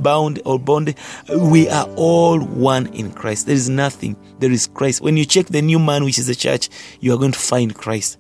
bound 0.02 0.40
or 0.45 0.59
bond. 0.59 0.95
We 1.28 1.69
are 1.69 1.88
all 1.97 2.40
one 2.40 2.88
in 2.88 3.12
Christ. 3.12 3.47
There 3.47 3.55
is 3.55 3.69
nothing. 3.69 4.16
There 4.40 4.50
is 4.50 4.66
Christ. 4.66 5.00
When 5.00 5.16
you 5.16 5.25
check 5.25 5.47
the 5.47 5.62
new 5.62 5.78
man, 5.78 6.05
which 6.05 6.19
is 6.19 6.26
the 6.26 6.35
church, 6.35 6.69
you 7.00 7.14
are 7.14 7.19
going 7.19 7.33
to 7.33 7.38
find 7.38 7.75
Christ. 7.75 8.19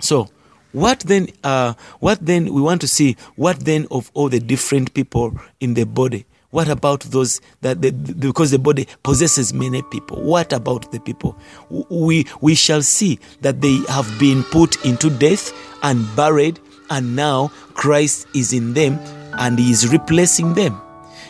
So, 0.00 0.28
what 0.72 1.00
then? 1.00 1.28
Uh, 1.44 1.74
what 1.98 2.24
then? 2.24 2.54
We 2.54 2.62
want 2.62 2.80
to 2.82 2.88
see 2.88 3.16
what 3.36 3.60
then 3.60 3.86
of 3.90 4.10
all 4.14 4.28
the 4.28 4.40
different 4.40 4.94
people 4.94 5.38
in 5.58 5.74
the 5.74 5.84
body. 5.84 6.26
What 6.50 6.68
about 6.68 7.00
those 7.02 7.40
that 7.60 7.80
the, 7.80 7.92
because 7.92 8.50
the 8.50 8.58
body 8.58 8.88
possesses 9.04 9.54
many 9.54 9.82
people? 9.82 10.20
What 10.20 10.52
about 10.52 10.90
the 10.90 10.98
people? 10.98 11.36
We 11.88 12.26
we 12.40 12.56
shall 12.56 12.82
see 12.82 13.20
that 13.42 13.60
they 13.60 13.76
have 13.88 14.18
been 14.18 14.42
put 14.44 14.84
into 14.84 15.10
death 15.10 15.52
and 15.82 16.04
buried, 16.16 16.58
and 16.90 17.14
now 17.14 17.48
Christ 17.74 18.26
is 18.34 18.52
in 18.52 18.74
them 18.74 18.98
and 19.38 19.58
he 19.58 19.70
is 19.70 19.92
replacing 19.92 20.54
them. 20.54 20.80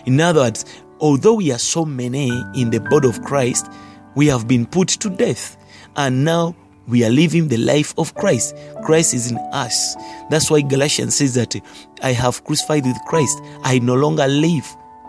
In 0.06 0.20
other 0.20 0.40
words, 0.40 0.64
although 1.00 1.34
we 1.34 1.52
are 1.52 1.58
so 1.58 1.84
many 1.84 2.30
in 2.54 2.70
the 2.70 2.80
body 2.80 3.08
of 3.08 3.22
Christ, 3.22 3.66
we 4.14 4.26
have 4.28 4.48
been 4.48 4.64
put 4.64 4.88
to 4.88 5.10
death, 5.10 5.58
and 5.96 6.24
now 6.24 6.56
we 6.88 7.04
are 7.04 7.10
living 7.10 7.48
the 7.48 7.58
life 7.58 7.94
of 7.98 8.14
Christ. 8.14 8.56
Christ 8.84 9.12
is 9.12 9.30
in 9.30 9.36
us. 9.52 9.94
That's 10.30 10.50
why 10.50 10.62
Galatians 10.62 11.14
says 11.14 11.34
that 11.34 11.54
I 12.02 12.12
have 12.12 12.42
crucified 12.44 12.86
with 12.86 12.96
Christ. 13.06 13.38
I 13.62 13.78
no 13.80 13.94
longer 13.94 14.26
live. 14.26 14.64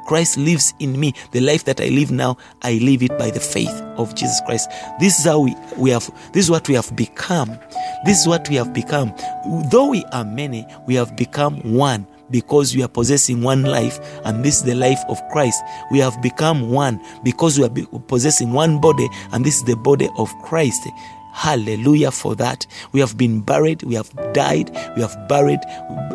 Christ 0.05 0.37
lives 0.37 0.73
in 0.79 0.99
me. 0.99 1.13
The 1.31 1.41
life 1.41 1.65
that 1.65 1.81
I 1.81 1.87
live 1.87 2.11
now, 2.11 2.37
I 2.61 2.79
live 2.81 3.03
it 3.03 3.17
by 3.17 3.29
the 3.29 3.39
faith 3.39 3.81
of 3.97 4.15
Jesus 4.15 4.41
Christ. 4.45 4.69
This 4.99 5.19
is 5.19 5.25
how 5.25 5.39
we, 5.39 5.55
we 5.77 5.89
have 5.91 6.09
this 6.33 6.45
is 6.45 6.51
what 6.51 6.67
we 6.67 6.75
have 6.75 6.95
become. 6.95 7.57
This 8.05 8.21
is 8.21 8.27
what 8.27 8.49
we 8.49 8.55
have 8.55 8.73
become. 8.73 9.13
Though 9.69 9.89
we 9.89 10.03
are 10.11 10.25
many, 10.25 10.65
we 10.87 10.95
have 10.95 11.15
become 11.15 11.57
one 11.73 12.07
because 12.31 12.75
we 12.75 12.81
are 12.81 12.87
possessing 12.87 13.41
one 13.41 13.63
life, 13.63 13.99
and 14.23 14.43
this 14.43 14.57
is 14.57 14.63
the 14.63 14.75
life 14.75 14.99
of 15.09 15.19
Christ. 15.31 15.61
We 15.91 15.99
have 15.99 16.19
become 16.21 16.71
one 16.71 17.01
because 17.23 17.59
we 17.59 17.65
are 17.65 17.99
possessing 18.07 18.53
one 18.53 18.79
body, 18.79 19.07
and 19.33 19.45
this 19.45 19.57
is 19.57 19.63
the 19.65 19.75
body 19.75 20.09
of 20.17 20.33
Christ. 20.43 20.87
Hallelujah 21.33 22.11
for 22.11 22.35
that. 22.35 22.67
We 22.91 22.99
have 22.99 23.17
been 23.17 23.41
buried, 23.41 23.83
we 23.83 23.95
have 23.95 24.11
died, 24.33 24.69
we 24.95 25.01
have 25.01 25.27
buried, 25.27 25.59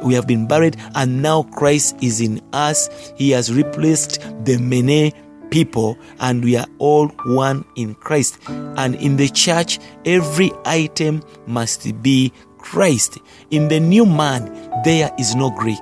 we 0.03 0.15
have 0.15 0.27
been 0.27 0.47
buried, 0.47 0.77
and 0.95 1.23
now 1.23 1.45
Christ 1.45 1.97
is 2.03 2.21
in 2.21 2.41
us. 2.53 2.89
He 3.17 3.31
has 3.31 3.53
replaced 3.53 4.21
the 4.45 4.59
many 4.59 5.13
people, 5.51 5.99
and 6.21 6.45
we 6.45 6.57
are 6.57 6.67
all 6.79 7.09
one 7.27 7.65
in 7.77 7.95
Christ. 7.95 8.39
And 8.49 8.95
in 8.97 9.17
the 9.17 9.29
church, 9.29 9.79
every 10.05 10.53
item 10.65 11.23
must 11.47 12.03
be 12.03 12.33
Christ. 12.59 13.19
In 13.51 13.69
the 13.69 13.81
new 13.81 14.05
man, 14.05 14.53
there 14.85 15.11
is 15.19 15.35
no 15.35 15.51
Greek. 15.51 15.79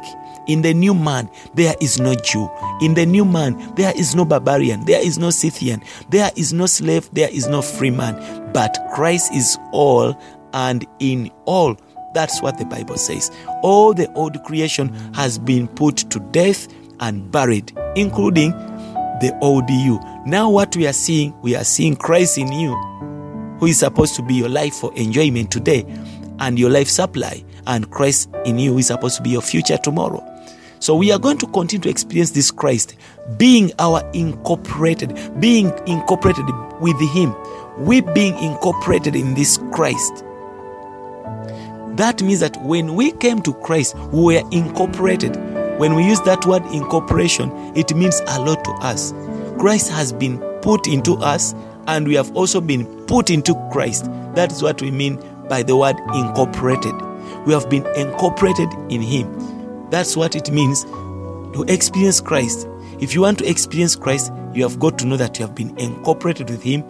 In 0.46 0.62
the 0.62 0.74
new 0.74 0.94
man, 0.94 1.30
there 1.54 1.74
is 1.80 1.98
no 1.98 2.14
Jew. 2.14 2.50
In 2.80 2.94
the 2.94 3.06
new 3.06 3.24
man, 3.24 3.74
there 3.76 3.92
is 3.96 4.14
no 4.14 4.24
barbarian. 4.24 4.84
There 4.84 5.04
is 5.04 5.18
no 5.18 5.30
Scythian. 5.30 5.82
There 6.10 6.30
is 6.36 6.52
no 6.52 6.66
slave. 6.66 7.08
There 7.12 7.30
is 7.30 7.48
no 7.48 7.62
free 7.62 7.90
man. 7.90 8.52
But 8.52 8.76
Christ 8.94 9.32
is 9.32 9.58
all 9.72 10.18
and 10.52 10.86
in 10.98 11.30
all. 11.46 11.76
That's 12.14 12.40
what 12.42 12.58
the 12.58 12.64
Bible 12.64 12.96
says. 12.96 13.30
All 13.62 13.92
the 13.92 14.12
old 14.12 14.42
creation 14.44 14.88
has 15.14 15.38
been 15.38 15.66
put 15.66 15.96
to 16.10 16.20
death 16.20 16.68
and 17.00 17.30
buried, 17.30 17.72
including 17.96 18.52
the 19.20 19.36
old 19.40 19.68
you. 19.68 19.98
Now, 20.26 20.50
what 20.50 20.76
we 20.76 20.86
are 20.86 20.92
seeing, 20.92 21.38
we 21.42 21.56
are 21.56 21.64
seeing 21.64 21.96
Christ 21.96 22.38
in 22.38 22.52
you, 22.52 22.74
who 23.58 23.66
is 23.66 23.78
supposed 23.78 24.14
to 24.16 24.22
be 24.22 24.34
your 24.34 24.48
life 24.48 24.74
for 24.74 24.94
enjoyment 24.94 25.50
today 25.50 25.84
and 26.38 26.58
your 26.58 26.70
life 26.70 26.88
supply, 26.88 27.44
and 27.66 27.90
Christ 27.90 28.28
in 28.44 28.58
you 28.58 28.76
is 28.78 28.88
supposed 28.88 29.16
to 29.16 29.22
be 29.22 29.30
your 29.30 29.42
future 29.42 29.78
tomorrow. 29.78 30.22
So 30.84 30.94
we 30.94 31.10
are 31.12 31.18
going 31.18 31.38
to 31.38 31.46
continue 31.46 31.84
to 31.84 31.88
experience 31.88 32.32
this 32.32 32.50
Christ 32.50 32.96
being 33.38 33.72
our 33.78 34.06
incorporated, 34.12 35.18
being 35.40 35.72
incorporated 35.86 36.44
with 36.78 37.00
Him. 37.10 37.34
We 37.78 38.02
being 38.02 38.36
incorporated 38.36 39.16
in 39.16 39.32
this 39.32 39.58
Christ. 39.72 40.22
That 41.96 42.20
means 42.22 42.40
that 42.40 42.62
when 42.64 42.96
we 42.96 43.12
came 43.12 43.40
to 43.44 43.54
Christ, 43.54 43.96
we 44.12 44.34
were 44.34 44.48
incorporated. 44.50 45.36
When 45.78 45.94
we 45.94 46.04
use 46.04 46.20
that 46.20 46.44
word 46.44 46.66
incorporation, 46.66 47.50
it 47.74 47.96
means 47.96 48.20
a 48.26 48.40
lot 48.42 48.62
to 48.66 48.72
us. 48.72 49.14
Christ 49.58 49.90
has 49.90 50.12
been 50.12 50.38
put 50.60 50.86
into 50.86 51.14
us, 51.14 51.54
and 51.86 52.06
we 52.06 52.12
have 52.12 52.36
also 52.36 52.60
been 52.60 52.84
put 53.06 53.30
into 53.30 53.54
Christ. 53.72 54.04
That 54.34 54.52
is 54.52 54.62
what 54.62 54.82
we 54.82 54.90
mean 54.90 55.18
by 55.48 55.62
the 55.62 55.78
word 55.78 55.96
incorporated. 56.14 56.94
We 57.46 57.54
have 57.54 57.70
been 57.70 57.86
incorporated 57.96 58.68
in 58.90 59.00
Him. 59.00 59.53
That's 59.94 60.16
what 60.16 60.34
it 60.34 60.50
means 60.50 60.82
to 60.82 61.64
experience 61.68 62.20
Christ. 62.20 62.66
If 62.98 63.14
you 63.14 63.20
want 63.20 63.38
to 63.38 63.48
experience 63.48 63.94
Christ, 63.94 64.32
you 64.52 64.64
have 64.64 64.80
got 64.80 64.98
to 64.98 65.06
know 65.06 65.16
that 65.16 65.38
you 65.38 65.46
have 65.46 65.54
been 65.54 65.78
incorporated 65.78 66.50
with 66.50 66.64
Him, 66.64 66.82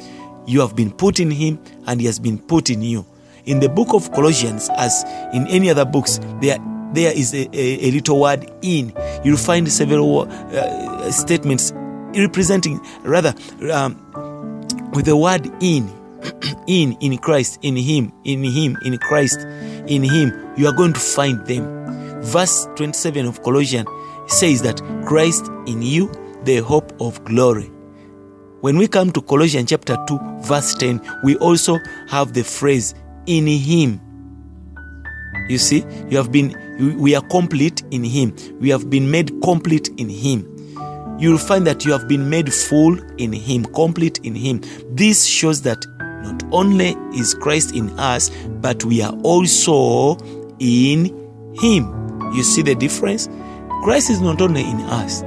you 0.47 0.63
have 0.63 0.75
been 0.75 0.91
put 0.91 1.21
in 1.21 1.31
Him, 1.31 1.63
and 1.87 2.01
He 2.01 2.07
has 2.07 2.19
been 2.19 2.39
put 2.39 2.71
in 2.71 2.81
you. 2.81 3.05
In 3.45 3.61
the 3.61 3.69
book 3.69 3.93
of 3.93 4.11
Colossians, 4.13 4.71
as 4.79 5.05
in 5.35 5.47
any 5.49 5.69
other 5.69 5.85
books, 5.85 6.19
there 6.41 6.57
there 6.95 7.13
is 7.15 7.35
a, 7.35 7.47
a, 7.55 7.89
a 7.89 7.91
little 7.91 8.21
word 8.21 8.51
in. 8.63 8.91
You'll 9.23 9.37
find 9.37 9.71
several 9.71 10.27
uh, 10.27 11.11
statements 11.11 11.75
representing, 12.17 12.81
rather, 13.03 13.35
um, 13.71 14.01
with 14.95 15.05
the 15.05 15.15
word 15.15 15.47
in. 15.63 15.93
in, 16.67 16.97
in 17.01 17.19
Christ, 17.19 17.59
in 17.61 17.77
Him, 17.77 18.15
in 18.25 18.43
Him, 18.43 18.79
in 18.83 18.97
Christ, 18.97 19.41
in 19.41 20.03
Him, 20.03 20.55
you 20.57 20.67
are 20.67 20.73
going 20.73 20.95
to 20.95 21.01
find 21.01 21.47
them. 21.47 21.84
Verse 22.25 22.67
27 22.77 23.27
of 23.27 23.43
Colossians 23.43 23.89
says 24.27 24.63
that 24.63 24.81
Christ 25.07 25.51
in 25.67 25.83
you, 25.83 26.11
the 26.45 26.59
hope 26.59 26.93
of 27.01 27.23
glory. 27.25 27.71
When 28.61 28.79
we 28.79 28.89
come 28.89 29.13
to 29.13 29.21
Colossians 29.21 29.69
chapter 29.69 29.97
2, 30.09 30.19
verse 30.41 30.75
10, 30.75 31.01
we 31.23 31.37
also 31.37 31.79
have 32.09 32.33
the 32.33 32.43
phrase 32.43 32.95
in 33.27 33.47
Him. 33.47 34.01
You 35.49 35.59
see, 35.59 35.85
you 36.09 36.17
have 36.17 36.33
been, 36.33 36.97
we 36.99 37.15
are 37.15 37.23
complete 37.29 37.83
in 37.91 38.03
Him. 38.03 38.35
We 38.59 38.71
have 38.71 38.89
been 38.89 39.11
made 39.11 39.31
complete 39.43 39.91
in 39.99 40.09
Him. 40.09 40.51
You'll 41.19 41.39
find 41.39 41.67
that 41.67 41.85
you 41.85 41.93
have 41.93 42.09
been 42.09 42.31
made 42.31 42.53
full 42.53 42.99
in 43.19 43.33
Him, 43.33 43.67
complete 43.67 44.19
in 44.23 44.35
Him. 44.35 44.63
This 44.91 45.27
shows 45.27 45.61
that 45.63 45.85
not 46.25 46.43
only 46.51 46.97
is 47.15 47.35
Christ 47.35 47.75
in 47.75 47.91
us, 47.99 48.31
but 48.63 48.83
we 48.85 49.03
are 49.03 49.13
also 49.23 50.17
in 50.59 51.55
Him. 51.61 52.04
You 52.35 52.43
see 52.43 52.63
the 52.63 52.75
difference? 52.75 53.29
Christ 53.85 54.11
is 54.11 54.21
not 54.21 54.41
only 54.41 54.63
in 54.63 54.81
us, 54.83 55.23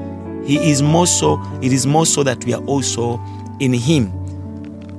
He 0.46 0.70
is 0.70 0.82
more 0.82 1.08
so, 1.08 1.41
it 1.62 1.72
is 1.72 1.86
more 1.88 2.06
so 2.06 2.24
that 2.24 2.43
we 2.46 2.54
are 2.54 2.63
also 2.65 3.20
in 3.60 3.74
Him. 3.74 4.12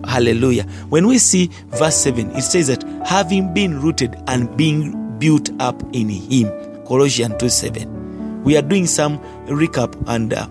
Hallelujah. 0.05 0.63
When 0.89 1.07
we 1.07 1.19
see 1.19 1.51
verse 1.69 1.97
7, 1.97 2.31
it 2.37 2.43
says 2.43 2.69
that 2.69 2.83
having 3.07 3.53
been 3.53 3.81
rooted 3.81 4.17
and 4.27 4.55
being 4.57 5.19
built 5.19 5.51
up 5.61 5.83
in 5.93 6.09
Him, 6.09 6.49
Colossians 6.87 7.35
2 7.39 7.49
7. 7.49 8.43
We 8.45 8.57
are 8.57 8.63
doing 8.63 8.87
some 8.87 9.19
recap, 9.47 9.95
and 10.07 10.33
uh, 10.33 10.49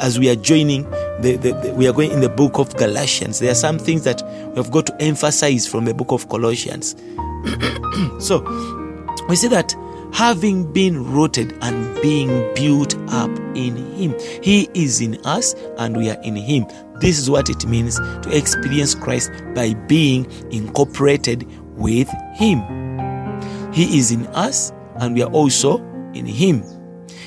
as 0.00 0.18
we 0.18 0.28
are 0.30 0.34
joining, 0.34 0.82
the, 1.20 1.36
the, 1.40 1.52
the, 1.52 1.74
we 1.74 1.86
are 1.86 1.92
going 1.92 2.10
in 2.10 2.20
the 2.20 2.28
book 2.28 2.58
of 2.58 2.74
Galatians. 2.76 3.38
There 3.38 3.52
are 3.52 3.54
some 3.54 3.78
things 3.78 4.02
that 4.04 4.22
we 4.48 4.56
have 4.56 4.70
got 4.72 4.86
to 4.86 4.96
emphasize 5.00 5.66
from 5.66 5.84
the 5.84 5.94
book 5.94 6.10
of 6.10 6.28
Colossians. 6.28 6.96
so, 8.18 8.40
we 9.28 9.36
see 9.36 9.48
that 9.48 9.74
having 10.14 10.72
been 10.72 11.04
rooted 11.12 11.52
and 11.60 12.00
being 12.00 12.28
built 12.54 12.96
up 13.08 13.30
in 13.56 13.76
Him, 13.96 14.14
He 14.42 14.70
is 14.72 15.00
in 15.00 15.18
us 15.26 15.54
and 15.76 15.96
we 15.96 16.08
are 16.08 16.20
in 16.22 16.36
Him. 16.36 16.66
This 17.00 17.18
is 17.18 17.28
what 17.28 17.50
it 17.50 17.66
means 17.66 17.98
to 17.98 18.28
experience 18.30 18.94
Christ 18.94 19.32
by 19.54 19.74
being 19.74 20.30
incorporated 20.52 21.46
with 21.76 22.08
Him. 22.34 22.62
He 23.72 23.98
is 23.98 24.12
in 24.12 24.26
us 24.28 24.72
and 24.96 25.14
we 25.14 25.22
are 25.22 25.30
also 25.32 25.78
in 26.14 26.26
Him. 26.26 26.62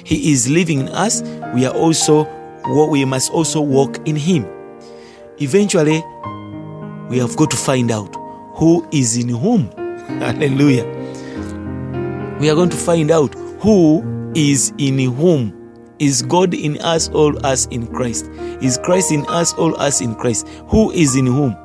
He 0.05 0.31
is 0.31 0.49
living 0.49 0.79
in 0.79 0.87
us. 0.87 1.21
We 1.53 1.65
are 1.65 1.75
also 1.75 2.23
what 2.63 2.89
we 2.89 3.03
must 3.03 3.31
also 3.33 3.59
walk 3.59 3.99
in 4.07 4.15
Him. 4.15 4.45
Eventually, 5.39 6.01
we 7.09 7.17
have 7.19 7.35
got 7.35 7.51
to 7.51 7.57
find 7.57 7.91
out 7.91 8.15
who 8.55 8.87
is 8.93 9.17
in 9.17 9.27
whom. 9.27 9.69
Hallelujah. 10.21 10.96
We 12.39 12.51
are 12.51 12.55
going 12.55 12.69
to 12.69 12.77
find 12.77 13.09
out 13.09 13.33
who 13.59 14.31
is 14.35 14.71
in 14.77 14.99
whom. 15.15 15.53
Is 15.97 16.21
God 16.21 16.53
in 16.53 16.77
us, 16.81 17.09
all 17.09 17.43
us 17.43 17.65
in 17.67 17.87
Christ? 17.87 18.25
Is 18.61 18.77
Christ 18.83 19.11
in 19.11 19.25
us, 19.25 19.53
all 19.55 19.75
us 19.81 20.01
in 20.01 20.13
Christ? 20.13 20.47
Who 20.67 20.91
is 20.91 21.15
in 21.15 21.25
whom? 21.25 21.55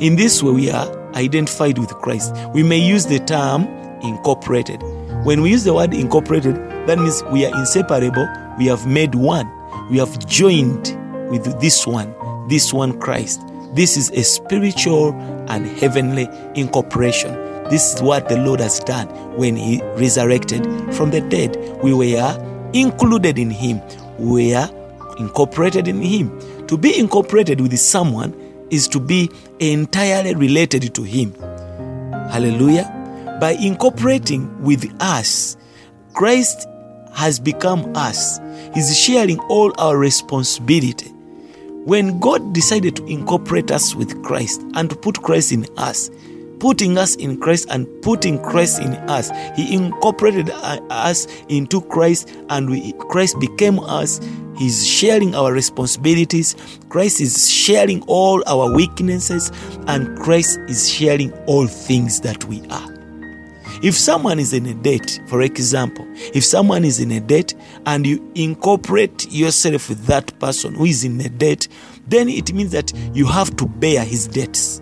In 0.00 0.16
this 0.16 0.42
way, 0.42 0.50
we 0.50 0.70
are 0.70 1.14
identified 1.14 1.78
with 1.78 1.90
Christ. 1.90 2.34
We 2.52 2.64
may 2.64 2.78
use 2.78 3.06
the 3.06 3.20
term 3.20 3.68
incorporated. 4.02 4.82
When 5.24 5.40
we 5.40 5.50
use 5.50 5.62
the 5.62 5.74
word 5.74 5.94
incorporated, 5.94 6.56
that 6.88 6.98
means 6.98 7.22
we 7.30 7.46
are 7.46 7.56
inseparable. 7.56 8.26
We 8.58 8.66
have 8.66 8.84
made 8.88 9.14
one. 9.14 9.48
We 9.88 9.98
have 9.98 10.26
joined 10.26 10.98
with 11.30 11.60
this 11.60 11.86
one, 11.86 12.12
this 12.48 12.72
one 12.72 12.98
Christ. 12.98 13.40
This 13.74 13.96
is 13.96 14.10
a 14.10 14.24
spiritual 14.24 15.12
and 15.48 15.66
heavenly 15.66 16.28
incorporation. 16.56 17.51
This 17.70 17.94
is 17.94 18.02
what 18.02 18.28
the 18.28 18.36
Lord 18.38 18.60
has 18.60 18.80
done 18.80 19.08
when 19.36 19.56
He 19.56 19.82
resurrected 19.96 20.64
from 20.94 21.10
the 21.10 21.20
dead. 21.20 21.56
We 21.82 21.94
were 21.94 22.70
included 22.72 23.38
in 23.38 23.50
Him, 23.50 23.80
we 24.18 24.54
are 24.54 24.70
incorporated 25.18 25.88
in 25.88 26.00
Him. 26.02 26.66
To 26.66 26.76
be 26.76 26.98
incorporated 26.98 27.60
with 27.60 27.78
someone 27.78 28.34
is 28.70 28.88
to 28.88 29.00
be 29.00 29.30
entirely 29.58 30.34
related 30.34 30.94
to 30.94 31.02
Him. 31.02 31.34
Hallelujah. 32.30 33.38
By 33.40 33.52
incorporating 33.52 34.62
with 34.62 34.90
us, 35.00 35.56
Christ 36.14 36.66
has 37.14 37.38
become 37.38 37.92
us. 37.94 38.38
He's 38.74 38.96
sharing 38.98 39.38
all 39.50 39.72
our 39.78 39.98
responsibility. 39.98 41.08
When 41.84 42.20
God 42.20 42.54
decided 42.54 42.96
to 42.96 43.06
incorporate 43.06 43.70
us 43.70 43.94
with 43.94 44.22
Christ 44.22 44.62
and 44.74 44.88
to 44.88 44.96
put 44.96 45.22
Christ 45.22 45.52
in 45.52 45.66
us, 45.76 46.10
putting 46.62 46.96
us 46.96 47.16
in 47.16 47.40
Christ 47.40 47.66
and 47.70 47.88
putting 48.02 48.40
Christ 48.40 48.80
in 48.80 48.92
us, 49.10 49.32
He 49.56 49.74
incorporated 49.74 50.48
us 50.52 51.26
into 51.48 51.80
Christ 51.80 52.32
and 52.50 52.70
we, 52.70 52.92
Christ 53.10 53.40
became 53.40 53.80
us. 53.80 54.20
He's 54.56 54.86
sharing 54.86 55.34
our 55.34 55.52
responsibilities. 55.52 56.54
Christ 56.88 57.20
is 57.20 57.50
sharing 57.50 58.00
all 58.02 58.44
our 58.46 58.72
weaknesses 58.72 59.50
and 59.88 60.16
Christ 60.20 60.60
is 60.68 60.88
sharing 60.88 61.32
all 61.46 61.66
things 61.66 62.20
that 62.20 62.44
we 62.44 62.64
are. 62.68 62.88
If 63.82 63.96
someone 63.96 64.38
is 64.38 64.52
in 64.52 64.64
a 64.66 64.74
debt, 64.74 65.18
for 65.26 65.42
example, 65.42 66.06
if 66.32 66.44
someone 66.44 66.84
is 66.84 67.00
in 67.00 67.10
a 67.10 67.18
debt 67.18 67.54
and 67.86 68.06
you 68.06 68.30
incorporate 68.36 69.32
yourself 69.32 69.88
with 69.88 70.04
that 70.04 70.38
person 70.38 70.76
who 70.76 70.84
is 70.84 71.02
in 71.02 71.20
a 71.22 71.28
debt, 71.28 71.66
then 72.06 72.28
it 72.28 72.52
means 72.52 72.70
that 72.70 72.92
you 73.14 73.26
have 73.26 73.56
to 73.56 73.66
bear 73.66 74.04
his 74.04 74.28
debts. 74.28 74.80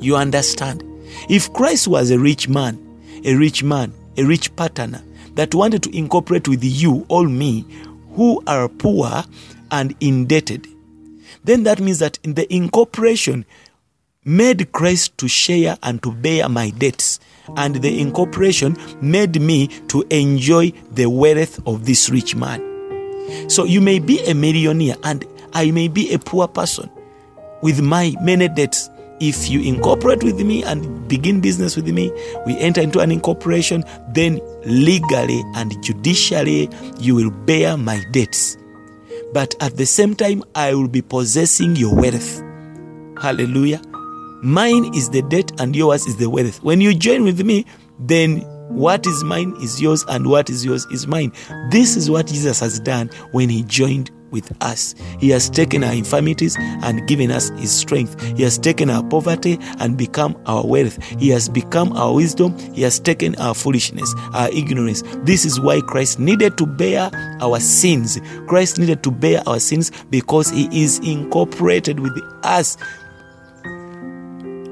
You 0.00 0.16
understand? 0.16 0.82
If 1.28 1.52
Christ 1.52 1.88
was 1.88 2.10
a 2.10 2.18
rich 2.18 2.48
man, 2.48 2.78
a 3.24 3.34
rich 3.34 3.62
man, 3.62 3.92
a 4.16 4.24
rich 4.24 4.54
partner 4.56 5.02
that 5.34 5.54
wanted 5.54 5.82
to 5.84 5.96
incorporate 5.96 6.48
with 6.48 6.62
you, 6.62 7.04
all 7.08 7.24
me, 7.26 7.64
who 8.14 8.42
are 8.46 8.68
poor 8.68 9.24
and 9.70 9.94
indebted, 10.00 10.66
then 11.44 11.62
that 11.64 11.80
means 11.80 11.98
that 12.00 12.18
in 12.22 12.34
the 12.34 12.52
incorporation 12.52 13.44
made 14.24 14.72
Christ 14.72 15.16
to 15.18 15.28
share 15.28 15.78
and 15.82 16.02
to 16.02 16.12
bear 16.12 16.48
my 16.48 16.70
debts. 16.70 17.18
And 17.56 17.76
the 17.76 18.00
incorporation 18.00 18.76
made 19.00 19.40
me 19.40 19.68
to 19.88 20.04
enjoy 20.10 20.72
the 20.92 21.06
wealth 21.08 21.66
of 21.66 21.86
this 21.86 22.10
rich 22.10 22.34
man. 22.34 22.60
So 23.48 23.64
you 23.64 23.80
may 23.80 23.98
be 23.98 24.20
a 24.26 24.34
millionaire 24.34 24.96
and 25.04 25.24
I 25.54 25.70
may 25.70 25.88
be 25.88 26.12
a 26.12 26.18
poor 26.18 26.46
person 26.46 26.90
with 27.62 27.80
my 27.80 28.14
many 28.20 28.48
debts. 28.48 28.90
If 29.20 29.50
you 29.50 29.60
incorporate 29.60 30.22
with 30.22 30.40
me 30.40 30.62
and 30.62 31.08
begin 31.08 31.40
business 31.40 31.74
with 31.74 31.88
me, 31.88 32.12
we 32.46 32.56
enter 32.58 32.80
into 32.80 33.00
an 33.00 33.10
incorporation, 33.10 33.84
then 34.12 34.40
legally 34.64 35.42
and 35.56 35.82
judicially 35.82 36.68
you 36.98 37.14
will 37.14 37.30
bear 37.30 37.76
my 37.76 38.00
debts. 38.12 38.56
But 39.32 39.54
at 39.60 39.76
the 39.76 39.86
same 39.86 40.14
time, 40.14 40.44
I 40.54 40.74
will 40.74 40.88
be 40.88 41.02
possessing 41.02 41.76
your 41.76 41.94
wealth. 41.94 42.42
Hallelujah. 43.20 43.82
Mine 44.42 44.94
is 44.94 45.10
the 45.10 45.22
debt 45.22 45.50
and 45.60 45.74
yours 45.74 46.06
is 46.06 46.16
the 46.16 46.30
wealth. 46.30 46.62
When 46.62 46.80
you 46.80 46.94
join 46.94 47.24
with 47.24 47.44
me, 47.44 47.66
then 47.98 48.42
what 48.68 49.06
is 49.06 49.24
mine 49.24 49.54
is 49.60 49.80
yours 49.82 50.04
and 50.08 50.28
what 50.28 50.48
is 50.48 50.64
yours 50.64 50.86
is 50.92 51.06
mine. 51.06 51.32
This 51.70 51.96
is 51.96 52.08
what 52.08 52.28
Jesus 52.28 52.60
has 52.60 52.78
done 52.78 53.10
when 53.32 53.48
he 53.48 53.64
joined 53.64 54.10
with 54.30 54.50
us. 54.62 54.94
He 55.20 55.30
has 55.30 55.48
taken 55.50 55.84
our 55.84 55.92
infirmities 55.92 56.56
and 56.58 57.06
given 57.06 57.30
us 57.30 57.50
his 57.50 57.72
strength. 57.72 58.20
He 58.36 58.42
has 58.42 58.58
taken 58.58 58.90
our 58.90 59.02
poverty 59.02 59.58
and 59.78 59.96
become 59.96 60.40
our 60.46 60.66
wealth. 60.66 61.02
He 61.18 61.28
has 61.30 61.48
become 61.48 61.92
our 61.96 62.14
wisdom. 62.14 62.56
He 62.72 62.82
has 62.82 63.00
taken 63.00 63.34
our 63.36 63.54
foolishness, 63.54 64.14
our 64.34 64.50
ignorance. 64.50 65.02
This 65.18 65.44
is 65.44 65.60
why 65.60 65.80
Christ 65.80 66.18
needed 66.18 66.58
to 66.58 66.66
bear 66.66 67.10
our 67.40 67.60
sins. 67.60 68.20
Christ 68.46 68.78
needed 68.78 69.02
to 69.04 69.10
bear 69.10 69.42
our 69.46 69.60
sins 69.60 69.90
because 70.10 70.50
he 70.50 70.68
is 70.72 70.98
incorporated 71.00 72.00
with 72.00 72.16
us. 72.42 72.76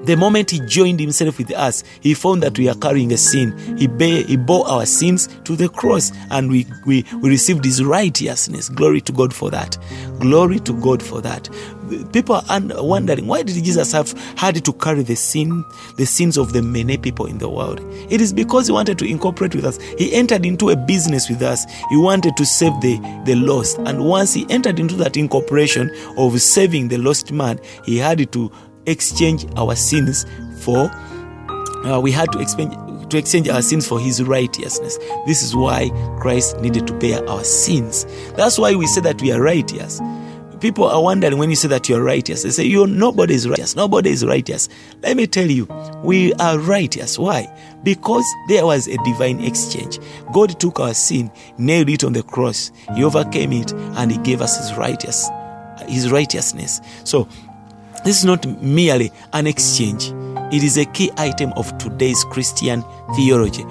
The 0.07 0.16
moment 0.16 0.53
he 0.53 0.61
joined 0.61 1.01
himself 1.01 1.38
with 1.38 1.53
us, 1.53 1.83
he 2.01 2.14
found 2.14 2.40
that 2.45 2.57
we 2.57 2.69
are 2.69 2.77
carrying 2.77 3.12
a 3.12 3.16
sin. 3.16 3.77
He, 3.77 3.88
bear, 3.88 4.23
he 4.23 4.37
bore 4.37 4.64
our 4.69 4.87
sins 4.87 5.29
to 5.42 5.57
the 5.57 5.69
cross 5.69 6.12
and 6.31 6.49
we, 6.49 6.64
we, 6.87 7.05
we 7.21 7.29
received 7.29 7.64
his 7.64 7.83
righteousness. 7.83 8.69
Glory 8.69 9.01
to 9.01 9.12
God 9.12 9.35
for 9.35 9.51
that. 9.51 9.77
Glory 10.21 10.61
to 10.61 10.73
God 10.81 11.03
for 11.03 11.21
that. 11.23 11.51
People 12.12 12.40
are 12.49 12.61
wondering 12.83 13.27
why 13.27 13.42
did 13.42 13.62
Jesus 13.64 13.92
have 13.92 14.12
had 14.37 14.64
to 14.64 14.73
carry 14.75 15.03
the 15.03 15.14
sin, 15.16 15.64
the 15.97 16.07
sins 16.07 16.37
of 16.37 16.53
the 16.53 16.62
many 16.62 16.97
people 16.99 17.27
in 17.27 17.38
the 17.38 17.49
world? 17.49 17.81
It 18.09 18.21
is 18.21 18.33
because 18.33 18.69
he 18.69 18.73
wanted 18.73 18.99
to 19.01 19.05
incorporate 19.05 19.57
with 19.57 19.64
us. 19.64 19.81
He 19.99 20.14
entered 20.14 20.47
into 20.47 20.71
a 20.71 20.77
business 20.77 21.29
with 21.29 21.42
us. 21.42 21.64
He 21.90 21.97
wanted 21.97 22.37
to 22.37 22.47
save 22.47 22.81
the, 22.81 22.99
the 23.25 23.35
lost. 23.35 23.79
And 23.79 24.05
once 24.05 24.35
he 24.35 24.47
entered 24.51 24.79
into 24.79 24.95
that 24.97 25.16
incorporation 25.16 25.90
of 26.16 26.40
saving 26.40 26.88
the 26.88 26.99
lost 26.99 27.33
man, 27.33 27.61
he 27.85 27.99
had 27.99 28.33
to 28.33 28.53
exchange 28.87 29.46
our 29.57 29.77
sins 29.77 30.25
for 30.62 30.90
uh, 31.85 32.01
we 32.01 32.11
had 32.11 32.31
to 32.33 32.40
exchange 32.40 32.75
to 33.11 33.18
exchange 33.18 33.49
our 33.49 33.62
sins 33.62 33.87
for 33.87 34.01
his 34.01 34.22
righteousness. 34.22 34.99
This 35.27 35.42
is 35.42 35.55
why 35.55 35.90
christ 36.20 36.61
needed 36.61 36.87
to 36.88 36.99
bear 36.99 37.27
our 37.29 37.44
sins. 37.44 38.05
That's 38.37 38.59
why 38.59 38.75
we 38.75 38.87
say 38.87 39.01
that 39.03 39.22
we 39.22 39.31
are 39.33 39.40
righteous. 39.40 40.01
People 40.61 40.85
are 40.85 41.03
wondering 41.03 41.38
when 41.38 41.51
you 41.51 41.57
say 41.57 41.68
that 41.68 41.88
you're 41.88 42.03
righteous. 42.03 42.42
They 42.42 42.51
say 42.51 42.64
you 42.64 42.87
nobody 42.87 43.35
is 43.35 43.49
righteous. 43.49 43.77
Nobody 43.77 44.11
is 44.11 44.25
righteous. 44.25 44.68
Let 45.03 45.16
me 45.16 45.27
tell 45.27 45.46
you 45.49 45.66
we 46.03 46.33
are 46.35 46.59
righteous. 46.59 47.18
Why? 47.18 47.46
Because 47.85 48.25
there 48.49 48.66
was 48.66 48.88
a 48.88 48.96
divine 49.05 49.40
exchange. 49.44 50.01
God 50.33 50.59
took 50.59 50.81
our 50.81 50.94
sin 50.94 51.31
nailed 51.59 51.90
it 51.90 52.03
on 52.03 52.14
the 52.14 52.22
cross. 52.22 52.72
He 52.96 53.05
overcame 53.05 53.53
it 53.53 53.72
and 53.72 54.11
he 54.11 54.18
gave 54.18 54.40
us 54.40 54.59
his 54.59 54.77
righteous 54.77 55.29
his 55.88 56.11
righteousness. 56.11 56.81
So 57.05 57.29
this 58.07 58.19
is 58.19 58.25
not 58.25 58.47
merely 58.62 59.11
an 59.33 59.49
exchange, 59.49 60.12
it 60.55 60.62
is 60.62 60.79
a 60.79 60.85
key 60.85 61.11
item 61.16 61.53
of 61.57 61.77
today's 61.77 62.23
Christian 62.31 62.85
theology. 63.16 63.64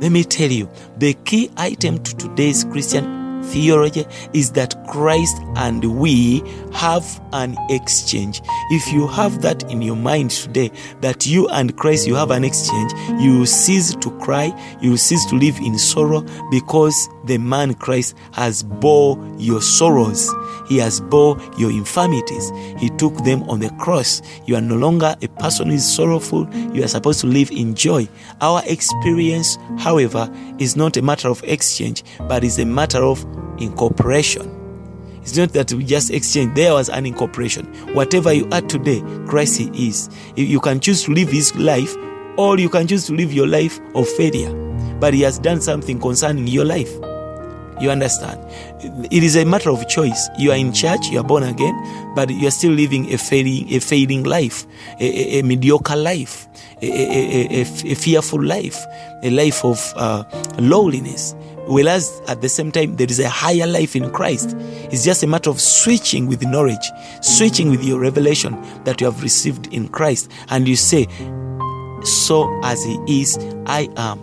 Let 0.00 0.12
me 0.12 0.22
tell 0.22 0.52
you, 0.52 0.68
the 0.98 1.14
key 1.24 1.50
item 1.56 1.98
to 1.98 2.16
today's 2.16 2.62
Christian 2.62 3.23
theology 3.44 4.06
is 4.32 4.52
that 4.52 4.74
Christ 4.88 5.36
and 5.56 5.84
we 5.98 6.42
have 6.72 7.20
an 7.32 7.56
exchange. 7.70 8.42
If 8.70 8.92
you 8.92 9.06
have 9.06 9.42
that 9.42 9.70
in 9.70 9.82
your 9.82 9.96
mind 9.96 10.30
today, 10.30 10.70
that 11.00 11.26
you 11.26 11.48
and 11.48 11.76
Christ 11.76 12.06
you 12.06 12.14
have 12.14 12.30
an 12.30 12.44
exchange, 12.44 12.92
you 13.20 13.46
cease 13.46 13.94
to 13.96 14.10
cry, 14.18 14.52
you 14.80 14.96
cease 14.96 15.24
to 15.26 15.36
live 15.36 15.58
in 15.58 15.78
sorrow 15.78 16.24
because 16.50 17.08
the 17.24 17.38
man 17.38 17.74
Christ 17.74 18.14
has 18.32 18.62
bore 18.62 19.18
your 19.38 19.62
sorrows. 19.62 20.32
He 20.68 20.78
has 20.78 21.00
bore 21.00 21.38
your 21.58 21.70
infirmities. 21.70 22.50
He 22.78 22.90
took 22.90 23.14
them 23.24 23.42
on 23.44 23.60
the 23.60 23.70
cross. 23.78 24.22
You 24.46 24.56
are 24.56 24.60
no 24.60 24.76
longer 24.76 25.14
a 25.20 25.28
person 25.28 25.68
who 25.68 25.74
is 25.74 25.94
sorrowful. 25.94 26.48
You 26.54 26.84
are 26.84 26.88
supposed 26.88 27.20
to 27.20 27.26
live 27.26 27.50
in 27.50 27.74
joy. 27.74 28.08
Our 28.40 28.62
experience, 28.66 29.58
however, 29.78 30.30
is 30.58 30.76
not 30.76 30.96
a 30.96 31.02
matter 31.02 31.28
of 31.28 31.42
exchange, 31.44 32.04
but 32.28 32.44
is 32.44 32.58
a 32.58 32.64
matter 32.64 33.02
of 33.02 33.24
incorporation. 33.58 34.60
It's 35.22 35.36
not 35.36 35.52
that 35.54 35.72
we 35.72 35.84
just 35.84 36.10
exchange. 36.10 36.54
There 36.54 36.74
was 36.74 36.90
an 36.90 37.06
incorporation. 37.06 37.64
Whatever 37.94 38.32
you 38.32 38.46
are 38.52 38.60
today, 38.60 39.02
Christ 39.26 39.60
is. 39.74 40.10
You 40.36 40.60
can 40.60 40.80
choose 40.80 41.04
to 41.04 41.12
live 41.12 41.30
His 41.30 41.54
life, 41.56 41.96
or 42.36 42.58
you 42.58 42.68
can 42.68 42.86
choose 42.86 43.06
to 43.06 43.14
live 43.14 43.32
your 43.32 43.46
life 43.46 43.80
of 43.94 44.06
failure. 44.06 44.52
But 45.00 45.14
He 45.14 45.22
has 45.22 45.38
done 45.38 45.60
something 45.62 45.98
concerning 45.98 46.46
your 46.46 46.66
life. 46.66 46.92
You 47.80 47.90
understand? 47.90 48.40
It 49.10 49.22
is 49.22 49.36
a 49.36 49.44
matter 49.44 49.70
of 49.70 49.88
choice. 49.88 50.28
You 50.38 50.52
are 50.52 50.56
in 50.56 50.72
church, 50.72 51.08
you 51.08 51.18
are 51.18 51.24
born 51.24 51.42
again, 51.42 51.74
but 52.14 52.30
you 52.30 52.46
are 52.46 52.52
still 52.52 52.72
living 52.72 53.12
a 53.12 53.18
failing, 53.18 53.72
a 53.72 53.80
failing 53.80 54.22
life, 54.22 54.66
a, 55.00 55.04
a, 55.04 55.40
a 55.40 55.42
mediocre 55.42 55.96
life, 55.96 56.46
a, 56.82 57.62
a, 57.62 57.94
fearful 57.94 58.42
life, 58.42 58.84
a 59.22 59.30
life 59.30 59.64
of 59.64 59.92
uh, 59.96 60.24
lowliness. 60.58 61.34
Whereas 61.66 62.20
at 62.28 62.42
the 62.42 62.48
same 62.48 62.70
time, 62.70 62.96
there 62.96 63.08
is 63.08 63.18
a 63.18 63.28
higher 63.28 63.66
life 63.66 63.96
in 63.96 64.10
Christ. 64.10 64.54
It's 64.92 65.04
just 65.04 65.22
a 65.22 65.26
matter 65.26 65.50
of 65.50 65.60
switching 65.60 66.26
with 66.26 66.42
knowledge, 66.42 66.90
switching 67.22 67.70
with 67.70 67.82
your 67.82 67.98
revelation 67.98 68.60
that 68.84 69.00
you 69.00 69.06
have 69.06 69.22
received 69.22 69.72
in 69.72 69.88
Christ. 69.88 70.30
And 70.50 70.68
you 70.68 70.76
say, 70.76 71.06
So 72.04 72.60
as 72.62 72.84
He 72.84 73.22
is, 73.22 73.38
I 73.66 73.88
am. 73.96 74.22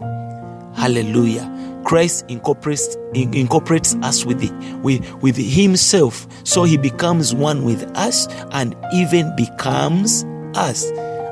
Hallelujah. 0.76 1.61
Christ 1.84 2.26
incorporates, 2.28 2.96
incorporates 3.14 3.96
us 4.02 4.26
with, 4.26 4.40
the, 4.40 4.78
with, 4.78 5.12
with 5.16 5.36
Himself. 5.38 6.28
So 6.44 6.64
He 6.64 6.78
becomes 6.78 7.34
one 7.34 7.64
with 7.64 7.84
us 7.96 8.28
and 8.52 8.76
even 8.94 9.36
becomes 9.36 10.24
us. 10.56 10.90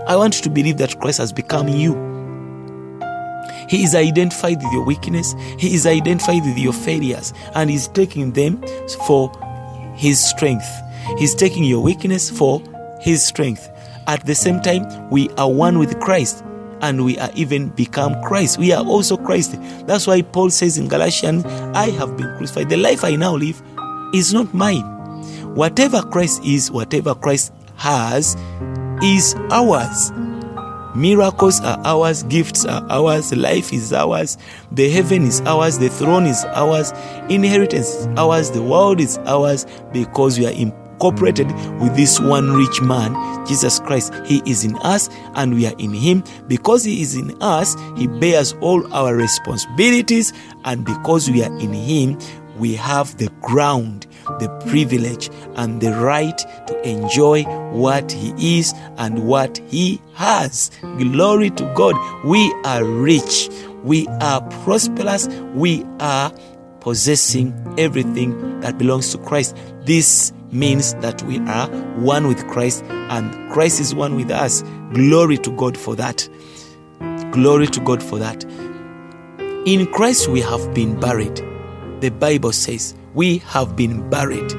I 0.07 0.15
want 0.15 0.38
you 0.38 0.43
to 0.43 0.49
believe 0.49 0.77
that 0.77 0.99
Christ 0.99 1.19
has 1.19 1.31
become 1.31 1.67
you. 1.67 1.93
He 3.69 3.83
is 3.83 3.93
identified 3.93 4.57
with 4.57 4.73
your 4.73 4.83
weakness, 4.83 5.35
He 5.59 5.75
is 5.75 5.85
identified 5.85 6.43
with 6.43 6.57
your 6.57 6.73
failures, 6.73 7.33
and 7.53 7.69
He's 7.69 7.88
taking 7.88 8.31
them 8.31 8.63
for 9.05 9.31
His 9.95 10.19
strength. 10.19 10.67
He's 11.17 11.35
taking 11.35 11.63
your 11.63 11.81
weakness 11.81 12.29
for 12.29 12.62
His 12.99 13.23
strength. 13.23 13.69
At 14.07 14.25
the 14.25 14.33
same 14.33 14.59
time, 14.62 15.09
we 15.12 15.29
are 15.38 15.51
one 15.51 15.77
with 15.77 15.99
Christ 15.99 16.43
and 16.82 17.04
we 17.04 17.18
are 17.20 17.30
even 17.36 17.70
become 17.70 18.22
Christ. 18.24 18.58
We 18.58 18.72
are 18.72 18.86
also 18.86 19.18
Christ. 19.18 19.58
That's 19.86 20.08
why 20.08 20.22
Paul 20.22 20.50
says 20.50 20.78
in 20.78 20.88
Galatians, 20.88 21.46
I 21.76 21.89
have 21.92 22.18
been 22.18 22.36
crucified. 22.38 22.70
The 22.70 22.78
life 22.78 23.04
I 23.04 23.15
now 23.15 23.36
live 23.36 23.62
is 24.13 24.34
not 24.34 24.54
mine. 24.54 24.84
Whatever 25.56 26.02
Christ 26.02 26.44
is, 26.44 26.72
whatever 26.72 27.15
Christ 27.15 27.54
has, 27.76 28.36
is 29.02 29.36
ours. 29.52 30.12
Miracles 30.96 31.62
are 31.62 31.80
ours, 31.86 32.24
gifts 32.24 32.65
are 32.65 32.84
ours, 32.89 33.32
life 33.36 33.72
is 33.72 33.94
ours, 33.94 34.38
the 34.72 34.89
heaven 34.89 35.24
is 35.24 35.39
ours, 35.42 35.78
the 35.78 35.88
throne 35.88 36.26
is 36.26 36.44
ours, 36.46 36.92
inheritance 37.30 37.89
is 37.89 38.08
ours, 38.18 38.50
the 38.52 38.62
world 38.62 39.00
is 39.00 39.20
ours 39.20 39.68
because 39.94 40.39
we 40.39 40.48
are 40.48 40.52
incorporated 40.99 41.47
with 41.79 41.95
this 41.95 42.19
one 42.19 42.51
rich 42.51 42.81
man, 42.81 43.15
Jesus 43.47 43.79
Christ. 43.79 44.13
He 44.25 44.41
is 44.45 44.65
in 44.65 44.75
us 44.79 45.09
and 45.35 45.55
we 45.55 45.65
are 45.65 45.75
in 45.77 45.93
him. 45.93 46.25
Because 46.47 46.83
he 46.83 47.01
is 47.01 47.15
in 47.15 47.41
us, 47.41 47.77
he 47.95 48.07
bears 48.07 48.53
all 48.59 48.93
our 48.93 49.15
responsibilities, 49.15 50.33
and 50.65 50.83
because 50.83 51.31
we 51.31 51.41
are 51.41 51.59
in 51.59 51.71
him, 51.71 52.19
we 52.57 52.75
have 52.75 53.17
the 53.17 53.29
ground, 53.41 54.07
the 54.39 54.49
privilege, 54.67 55.29
and 55.55 55.79
the 55.79 55.93
right 55.93 56.38
to 56.67 56.88
enjoy 56.88 57.43
what 57.71 58.12
He 58.12 58.59
is 58.59 58.73
and 58.97 59.25
what 59.25 59.59
He 59.69 60.01
has. 60.15 60.69
Glory 60.81 61.51
to 61.51 61.73
God. 61.73 61.95
We 62.25 62.53
are 62.65 62.83
rich, 62.83 63.47
we 63.85 64.07
are 64.19 64.41
prosperous, 64.65 65.29
we 65.53 65.85
are 66.01 66.33
possessing 66.81 67.53
everything 67.77 68.59
that 68.59 68.77
belongs 68.77 69.13
to 69.13 69.19
Christ. 69.19 69.55
This 69.85 70.33
means 70.51 70.93
that 70.95 71.21
we 71.23 71.39
are 71.47 71.67
one 71.97 72.27
with 72.27 72.45
Christ 72.47 72.83
and 72.85 73.51
Christ 73.51 73.79
is 73.79 73.93
one 73.93 74.15
with 74.15 74.31
us. 74.31 74.63
Glory 74.93 75.38
to 75.39 75.51
God 75.51 75.77
for 75.77 75.95
that. 75.95 76.27
Glory 77.31 77.67
to 77.67 77.79
God 77.79 78.01
for 78.01 78.19
that. 78.19 78.43
In 79.65 79.85
Christ 79.91 80.27
we 80.27 80.41
have 80.41 80.73
been 80.73 80.99
buried. 80.99 81.35
The 82.01 82.09
Bible 82.09 82.51
says 82.51 82.95
we 83.13 83.39
have 83.39 83.75
been 83.75 84.09
buried. 84.09 84.53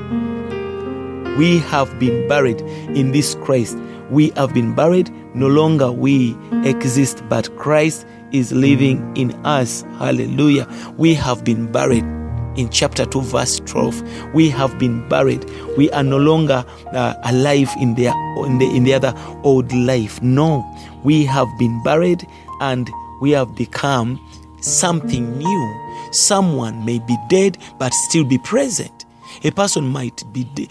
We 1.39 1.59
have 1.59 1.99
been 1.99 2.29
buried 2.29 2.61
in 2.61 3.13
this 3.13 3.35
Christ. 3.37 3.79
We 4.11 4.31
have 4.37 4.53
been 4.53 4.75
buried. 4.75 5.11
No 5.35 5.47
longer 5.47 5.91
we 5.91 6.37
exist, 6.65 7.23
but 7.29 7.57
Christ 7.57 8.07
is 8.33 8.53
living 8.53 9.17
in 9.17 9.33
us. 9.47 9.83
Hallelujah. 9.99 10.67
We 10.99 11.15
have 11.15 11.45
been 11.45 11.71
buried. 11.71 12.20
In 12.57 12.69
chapter 12.69 13.07
2, 13.07 13.21
verse 13.23 13.61
12, 13.61 14.35
we 14.35 14.51
have 14.51 14.79
been 14.79 15.09
buried. 15.09 15.45
We 15.77 15.91
are 15.93 16.03
no 16.03 16.17
longer 16.17 16.65
uh, 16.93 17.15
alive 17.25 17.71
in 17.81 17.95
the, 17.95 18.07
in, 18.47 18.59
the, 18.59 18.67
in 18.75 18.85
the 18.85 18.95
other 18.95 19.15
old 19.45 19.73
life. 19.73 20.21
No, 20.21 20.65
we 21.05 21.25
have 21.25 21.49
been 21.59 21.83
buried 21.83 22.27
and 22.61 22.91
we 23.21 23.31
have 23.33 23.55
become 23.55 24.19
something 24.61 25.39
new. 25.39 25.91
Someone 26.13 26.85
may 26.85 26.99
be 26.99 27.17
dead 27.29 27.57
but 27.79 27.93
still 27.95 28.25
be 28.25 28.39
present. 28.39 29.05
A 29.45 29.51
person 29.53 29.87
might 29.87 30.23
be 30.33 30.45
de- 30.55 30.69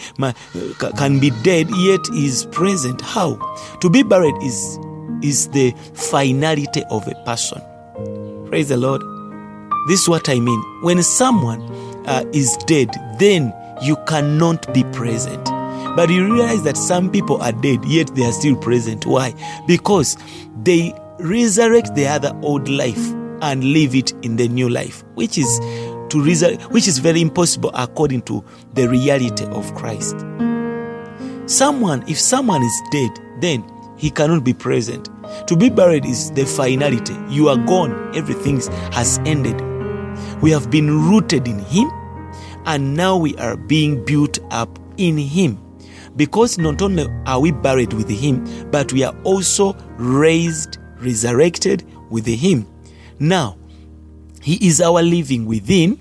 can 0.98 1.20
be 1.20 1.32
dead 1.44 1.70
yet 1.78 2.02
is 2.14 2.46
present. 2.52 3.02
How? 3.02 3.36
To 3.82 3.90
be 3.90 4.04
buried 4.04 4.36
is 4.44 4.80
is 5.22 5.48
the 5.50 5.72
finality 5.94 6.84
of 6.92 7.08
a 7.08 7.16
person. 7.26 7.62
Praise 8.48 8.70
the 8.70 8.78
Lord. 8.78 9.02
This 9.90 10.04
is 10.04 10.10
what 10.10 10.30
I 10.30 10.40
mean. 10.40 10.62
When 10.84 11.02
someone 11.02 11.62
uh, 12.06 12.24
is 12.32 12.56
dead, 12.68 12.92
then 13.18 13.52
you 13.82 13.98
cannot 14.06 14.72
be 14.72 14.84
present. 14.84 15.44
But 15.96 16.12
you 16.12 16.32
realize 16.32 16.64
that 16.64 16.78
some 16.78 17.10
people 17.10 17.42
are 17.42 17.52
dead, 17.52 17.84
yet 17.86 18.14
they 18.14 18.24
are 18.24 18.32
still 18.32 18.56
present. 18.56 19.08
Why? 19.08 19.34
Because 19.66 20.16
they 20.62 20.94
resurrect 21.18 21.96
the 21.96 22.06
other 22.06 22.38
old 22.44 22.70
life 22.70 23.04
and 23.42 23.64
live 23.64 23.96
it 23.96 24.14
in 24.22 24.36
the 24.36 24.48
new 24.48 24.70
life, 24.70 25.04
which 25.16 25.40
is 25.40 25.58
to 25.58 26.18
resur- 26.18 26.62
which 26.72 26.88
is 26.88 27.00
very 27.00 27.22
impossible 27.22 27.72
according 27.74 28.22
to 28.24 28.46
the 28.76 28.88
reality 28.88 29.46
of 29.46 29.74
Christ. 29.74 30.20
Someone, 31.48 32.04
if 32.08 32.20
someone 32.20 32.62
is 32.62 32.82
dead, 32.92 33.10
then 33.42 33.68
he 33.98 34.12
cannot 34.12 34.44
be 34.44 34.54
present. 34.54 35.10
To 35.48 35.56
be 35.56 35.70
buried 35.72 36.06
is 36.06 36.30
the 36.32 36.46
finality. 36.46 37.16
You 37.28 37.50
are 37.50 37.58
gone. 37.58 38.16
Everything 38.16 38.62
has 38.92 39.20
ended. 39.26 39.69
We 40.42 40.52
have 40.52 40.70
been 40.70 41.10
rooted 41.10 41.48
in 41.48 41.60
Him, 41.60 41.90
and 42.66 42.96
now 42.96 43.18
we 43.18 43.36
are 43.38 43.58
being 43.58 44.04
built 44.06 44.40
up 44.52 44.80
in 44.98 45.18
Him. 45.18 45.58
Because 46.16 46.58
not 46.58 46.82
only 46.82 47.08
are 47.26 47.40
we 47.40 47.52
buried 47.52 47.94
with 47.94 48.10
Him, 48.10 48.70
but 48.72 48.92
we 48.94 49.04
are 49.04 49.16
also 49.24 49.74
raised, 49.98 50.78
resurrected 51.00 51.86
with 52.10 52.26
Him. 52.26 52.68
Now, 53.20 53.58
He 54.42 54.68
is 54.68 54.82
our 54.82 55.02
living 55.02 55.46
within, 55.46 56.00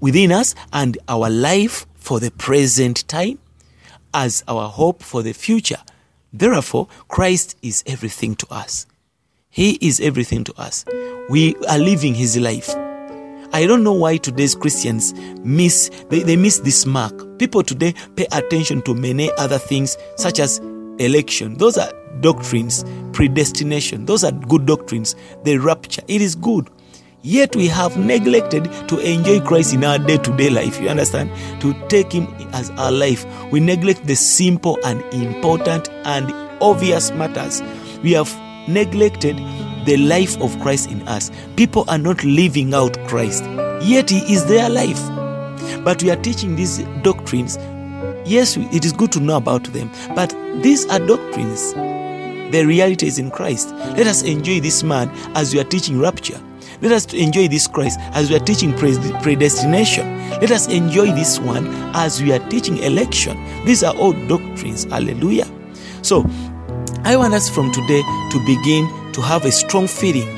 within 0.00 0.32
us, 0.32 0.54
and 0.72 0.98
our 1.08 1.30
life 1.30 1.86
for 1.94 2.20
the 2.20 2.30
present 2.30 3.06
time 3.08 3.38
as 4.14 4.42
our 4.48 4.68
hope 4.68 5.02
for 5.02 5.22
the 5.22 5.32
future. 5.32 5.82
Therefore, 6.32 6.88
Christ 7.08 7.56
is 7.62 7.82
everything 7.86 8.34
to 8.36 8.46
us. 8.50 8.86
He 9.58 9.76
is 9.80 9.98
everything 9.98 10.44
to 10.44 10.54
us. 10.56 10.84
We 11.28 11.56
are 11.68 11.78
living 11.78 12.14
His 12.14 12.36
life. 12.36 12.72
I 13.52 13.66
don't 13.66 13.82
know 13.82 13.92
why 13.92 14.18
today's 14.18 14.54
Christians 14.54 15.12
miss 15.42 15.90
they, 16.10 16.20
they 16.20 16.36
miss 16.36 16.60
this 16.60 16.86
mark. 16.86 17.36
People 17.40 17.64
today 17.64 17.92
pay 18.14 18.28
attention 18.30 18.82
to 18.82 18.94
many 18.94 19.32
other 19.32 19.58
things 19.58 19.96
such 20.14 20.38
as 20.38 20.58
election. 21.00 21.54
Those 21.54 21.76
are 21.76 21.92
doctrines, 22.20 22.84
predestination. 23.12 24.06
Those 24.06 24.22
are 24.22 24.30
good 24.30 24.64
doctrines. 24.64 25.16
The 25.42 25.58
rapture. 25.58 26.02
It 26.06 26.22
is 26.22 26.36
good. 26.36 26.70
Yet 27.22 27.56
we 27.56 27.66
have 27.66 27.96
neglected 27.96 28.70
to 28.86 28.98
enjoy 29.00 29.40
Christ 29.40 29.74
in 29.74 29.82
our 29.82 29.98
day 29.98 30.18
to 30.18 30.36
day 30.36 30.50
life. 30.50 30.80
You 30.80 30.88
understand? 30.88 31.32
To 31.62 31.74
take 31.88 32.12
Him 32.12 32.28
as 32.52 32.70
our 32.78 32.92
life. 32.92 33.26
We 33.50 33.58
neglect 33.58 34.06
the 34.06 34.14
simple 34.14 34.78
and 34.84 35.02
important 35.12 35.88
and 36.04 36.30
obvious 36.62 37.10
matters. 37.10 37.60
We 38.04 38.12
have 38.12 38.32
neglected 38.68 39.36
the 39.86 39.96
life 39.96 40.40
of 40.40 40.58
Christ 40.60 40.90
in 40.90 41.00
us. 41.08 41.30
People 41.56 41.84
are 41.88 41.98
not 41.98 42.22
living 42.22 42.74
out 42.74 42.98
Christ, 43.08 43.44
yet 43.82 44.10
He 44.10 44.18
is 44.32 44.44
their 44.46 44.68
life. 44.68 45.00
But 45.84 46.02
we 46.02 46.10
are 46.10 46.16
teaching 46.16 46.56
these 46.56 46.78
doctrines. 47.02 47.56
Yes, 48.24 48.56
it 48.56 48.84
is 48.84 48.92
good 48.92 49.10
to 49.12 49.20
know 49.20 49.36
about 49.36 49.64
them, 49.72 49.90
but 50.14 50.34
these 50.62 50.86
are 50.86 50.98
doctrines. 50.98 51.72
The 52.52 52.64
reality 52.66 53.06
is 53.06 53.18
in 53.18 53.30
Christ. 53.30 53.70
Let 53.96 54.06
us 54.06 54.22
enjoy 54.22 54.60
this 54.60 54.82
man 54.82 55.10
as 55.34 55.52
we 55.52 55.60
are 55.60 55.64
teaching 55.64 55.98
rapture. 55.98 56.40
Let 56.80 56.92
us 56.92 57.12
enjoy 57.12 57.48
this 57.48 57.66
Christ 57.66 57.98
as 58.12 58.30
we 58.30 58.36
are 58.36 58.44
teaching 58.44 58.72
predestination. 58.76 60.06
Let 60.40 60.50
us 60.50 60.68
enjoy 60.68 61.06
this 61.12 61.40
one 61.40 61.66
as 61.94 62.22
we 62.22 62.32
are 62.32 62.38
teaching 62.48 62.78
election. 62.78 63.36
These 63.64 63.82
are 63.82 63.96
all 63.96 64.12
doctrines. 64.28 64.84
Hallelujah. 64.84 65.46
So, 66.02 66.24
I 67.08 67.16
want 67.16 67.32
us 67.32 67.48
from 67.48 67.72
today 67.72 68.02
to 68.02 68.44
begin 68.44 68.86
to 69.12 69.22
have 69.22 69.46
a 69.46 69.50
strong 69.50 69.88
feeling 69.88 70.28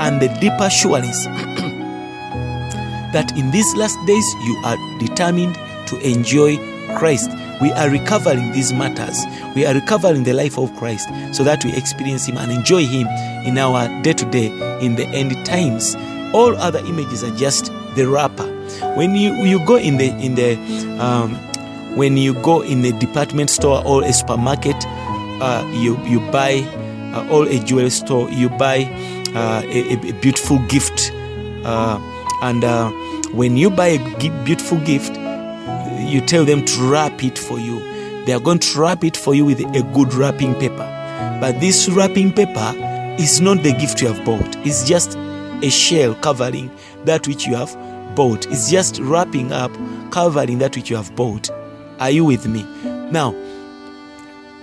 and 0.00 0.22
the 0.22 0.28
deeper 0.40 0.70
sureness 0.70 1.24
that 3.12 3.30
in 3.36 3.50
these 3.50 3.74
last 3.76 3.98
days 4.06 4.24
you 4.46 4.56
are 4.64 4.78
determined 4.98 5.56
to 5.88 5.98
enjoy 5.98 6.56
Christ. 6.96 7.30
We 7.60 7.72
are 7.72 7.90
recovering 7.90 8.52
these 8.52 8.72
matters. 8.72 9.22
We 9.54 9.66
are 9.66 9.74
recovering 9.74 10.24
the 10.24 10.32
life 10.32 10.56
of 10.56 10.74
Christ 10.76 11.10
so 11.32 11.44
that 11.44 11.62
we 11.62 11.74
experience 11.74 12.26
Him 12.26 12.38
and 12.38 12.52
enjoy 12.52 12.86
Him 12.86 13.06
in 13.46 13.58
our 13.58 13.86
day 14.00 14.14
to 14.14 14.24
day 14.30 14.46
in 14.80 14.94
the 14.94 15.04
end 15.08 15.44
times. 15.44 15.94
All 16.32 16.56
other 16.56 16.78
images 16.86 17.22
are 17.22 17.36
just 17.36 17.66
the 17.96 18.08
wrapper. 18.08 18.46
When 18.96 19.14
you, 19.14 19.34
you 19.44 19.62
go 19.66 19.76
in 19.76 19.98
the 19.98 20.08
in 20.24 20.36
the 20.36 20.56
um, 21.04 21.34
when 21.96 22.16
you 22.16 22.32
go 22.32 22.62
in 22.62 22.82
a 22.84 22.98
department 22.98 23.50
store 23.50 23.84
or 23.84 24.04
a 24.04 24.12
supermarket, 24.12 24.76
uh, 25.40 25.68
you 25.74 25.98
you 26.04 26.20
buy 26.30 26.60
uh, 27.14 27.28
or 27.30 27.46
a 27.46 27.58
jewelry 27.60 27.90
store, 27.90 28.30
you 28.30 28.48
buy 28.48 28.84
uh, 29.34 29.62
a, 29.64 29.92
a 30.08 30.12
beautiful 30.20 30.58
gift, 30.68 31.12
uh, 31.64 31.98
and 32.42 32.64
uh, 32.64 32.90
when 33.32 33.56
you 33.56 33.70
buy 33.70 33.88
a 33.88 34.44
beautiful 34.44 34.78
gift, 34.78 35.16
you 36.00 36.20
tell 36.20 36.44
them 36.44 36.64
to 36.64 36.82
wrap 36.90 37.22
it 37.24 37.38
for 37.38 37.58
you. 37.58 37.78
They 38.24 38.32
are 38.32 38.40
going 38.40 38.58
to 38.58 38.80
wrap 38.80 39.04
it 39.04 39.16
for 39.16 39.34
you 39.34 39.44
with 39.44 39.60
a 39.60 39.82
good 39.94 40.12
wrapping 40.14 40.54
paper. 40.56 40.94
But 41.40 41.60
this 41.60 41.88
wrapping 41.88 42.32
paper 42.32 42.74
is 43.18 43.40
not 43.40 43.62
the 43.62 43.72
gift 43.72 44.00
you 44.02 44.08
have 44.08 44.24
bought. 44.24 44.56
It's 44.66 44.86
just 44.86 45.16
a 45.62 45.70
shell 45.70 46.14
covering 46.14 46.70
that 47.04 47.26
which 47.26 47.46
you 47.46 47.54
have 47.56 47.74
bought. 48.14 48.46
It's 48.46 48.70
just 48.70 48.98
wrapping 49.00 49.52
up, 49.52 49.72
covering 50.10 50.58
that 50.58 50.76
which 50.76 50.90
you 50.90 50.96
have 50.96 51.14
bought. 51.16 51.50
Are 52.00 52.10
you 52.10 52.24
with 52.24 52.46
me? 52.46 52.64
Now, 53.10 53.34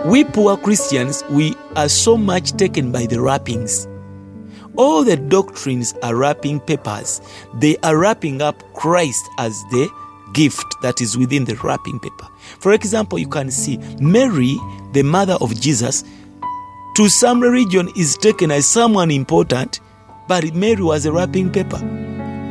we 0.04 0.24
poor 0.24 0.58
Christians, 0.58 1.24
we 1.30 1.56
are 1.76 1.90
so 1.90 2.18
much 2.18 2.52
taken 2.54 2.92
by 2.92 3.06
the 3.06 3.22
wrappings. 3.22 3.88
All 4.78 5.04
the 5.04 5.16
doctrines 5.16 5.94
are 6.04 6.16
wrapping 6.16 6.60
papers. 6.60 7.22
They 7.56 7.78
are 7.78 7.98
wrapping 7.98 8.42
up 8.42 8.62
Christ 8.74 9.24
as 9.40 9.54
the 9.72 9.90
gift 10.34 10.66
that 10.82 11.00
is 11.00 11.18
within 11.18 11.46
the 11.46 11.56
wrapping 11.56 12.00
paper. 12.00 12.28
For 12.60 12.74
example, 12.74 13.18
you 13.18 13.28
can 13.28 13.50
see 13.50 13.78
Mary, 14.00 14.58
the 14.92 15.04
mother 15.04 15.38
of 15.40 15.60
Jesus, 15.60 16.04
to 16.98 17.10
some 17.10 17.42
religion 17.42 17.90
is 17.96 18.18
taken 18.18 18.52
as 18.52 18.66
someone 18.66 19.12
important, 19.12 19.80
but 20.28 20.54
Mary 20.54 20.82
was 20.82 21.06
a 21.06 21.12
wrapping 21.12 21.52
paper. 21.52 21.80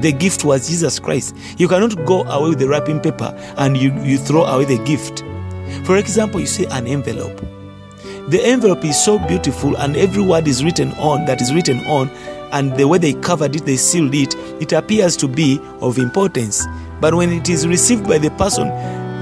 The 0.00 0.12
gift 0.12 0.44
was 0.44 0.68
Jesus 0.68 0.98
Christ. 0.98 1.36
You 1.58 1.68
cannot 1.68 2.04
go 2.04 2.24
away 2.24 2.50
with 2.50 2.58
the 2.58 2.68
wrapping 2.68 3.00
paper 3.00 3.34
and 3.58 3.76
you, 3.76 3.92
you 4.02 4.18
throw 4.18 4.44
away 4.44 4.64
the 4.64 4.82
gift. 4.84 5.22
For 5.84 5.96
example, 5.96 6.40
you 6.40 6.46
see 6.46 6.66
an 6.66 6.86
envelope. 6.86 7.40
the 8.28 8.42
envelope 8.42 8.84
is 8.84 9.02
so 9.02 9.18
beautiful 9.18 9.76
and 9.76 9.96
every 9.96 10.22
word 10.22 10.48
is 10.48 10.64
written 10.64 10.92
on 10.92 11.26
that 11.26 11.42
is 11.42 11.52
written 11.52 11.78
on 11.86 12.08
and 12.52 12.74
the 12.76 12.86
way 12.88 12.96
they 12.96 13.12
covered 13.14 13.54
it 13.54 13.66
they 13.66 13.76
sealed 13.76 14.14
it 14.14 14.34
it 14.62 14.72
appears 14.72 15.16
to 15.16 15.28
be 15.28 15.60
of 15.80 15.98
importance. 15.98 16.66
But 17.00 17.14
when 17.14 17.30
it 17.32 17.48
is 17.50 17.66
received 17.66 18.08
by 18.08 18.18
the 18.18 18.30
person 18.30 18.68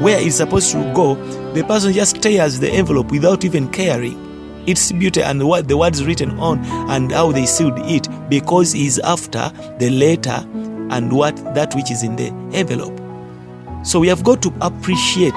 where 0.02 0.20
it's 0.20 0.36
supposed 0.36 0.70
to 0.72 0.92
go 0.94 1.16
the 1.52 1.64
person 1.64 1.92
just 1.92 2.22
tears 2.22 2.60
the 2.60 2.70
envelope 2.70 3.10
without 3.10 3.44
even 3.44 3.68
caring. 3.72 4.30
Its 4.68 4.92
beauty 4.92 5.20
and 5.20 5.48
what 5.48 5.66
the 5.66 5.76
words 5.76 6.04
written 6.04 6.38
on 6.38 6.60
and 6.88 7.10
how 7.10 7.32
they 7.32 7.46
sealed 7.46 7.78
it 7.78 8.06
because 8.30 8.70
he's 8.70 9.00
after 9.00 9.50
the 9.80 9.90
letter 9.90 10.46
and 10.94 11.12
what 11.12 11.34
that 11.56 11.74
which 11.74 11.90
is 11.90 12.04
in 12.04 12.14
the 12.14 12.28
envelope. 12.56 12.96
So 13.84 13.98
we 13.98 14.06
have 14.06 14.22
got 14.22 14.40
to 14.42 14.54
appreciate 14.60 15.34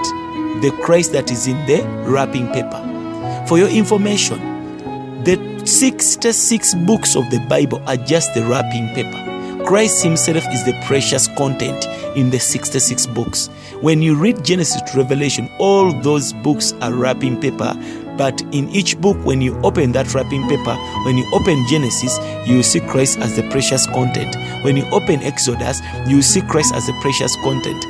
the 0.61 0.71
Christ 0.81 1.11
that 1.13 1.31
is 1.31 1.47
in 1.47 1.57
the 1.65 1.83
wrapping 2.07 2.47
paper. 2.47 2.81
For 3.47 3.57
your 3.57 3.69
information, 3.69 4.39
the 5.23 5.61
66 5.65 6.75
books 6.85 7.15
of 7.15 7.29
the 7.31 7.39
Bible 7.49 7.81
are 7.87 7.97
just 7.97 8.33
the 8.33 8.43
wrapping 8.45 8.87
paper. 8.89 9.25
Christ 9.65 10.03
Himself 10.03 10.43
is 10.53 10.63
the 10.63 10.79
precious 10.85 11.27
content 11.29 11.85
in 12.15 12.29
the 12.29 12.39
66 12.39 13.07
books. 13.07 13.47
When 13.81 14.01
you 14.01 14.15
read 14.15 14.45
Genesis 14.45 14.81
to 14.83 14.97
Revelation, 14.97 15.49
all 15.57 15.91
those 16.01 16.33
books 16.33 16.73
are 16.81 16.93
wrapping 16.93 17.41
paper. 17.41 17.73
But 18.15 18.41
in 18.51 18.69
each 18.69 18.99
book, 19.01 19.17
when 19.25 19.41
you 19.41 19.59
open 19.61 19.91
that 19.93 20.13
wrapping 20.13 20.47
paper, 20.47 20.75
when 21.05 21.17
you 21.17 21.29
open 21.33 21.65
Genesis, 21.67 22.17
you 22.47 22.61
see 22.61 22.79
Christ 22.79 23.17
as 23.19 23.35
the 23.35 23.43
precious 23.49 23.87
content. 23.87 24.35
When 24.63 24.77
you 24.77 24.85
open 24.91 25.23
Exodus, 25.23 25.81
you 26.07 26.21
see 26.21 26.41
Christ 26.41 26.73
as 26.75 26.85
the 26.85 26.93
precious 27.01 27.35
content. 27.37 27.83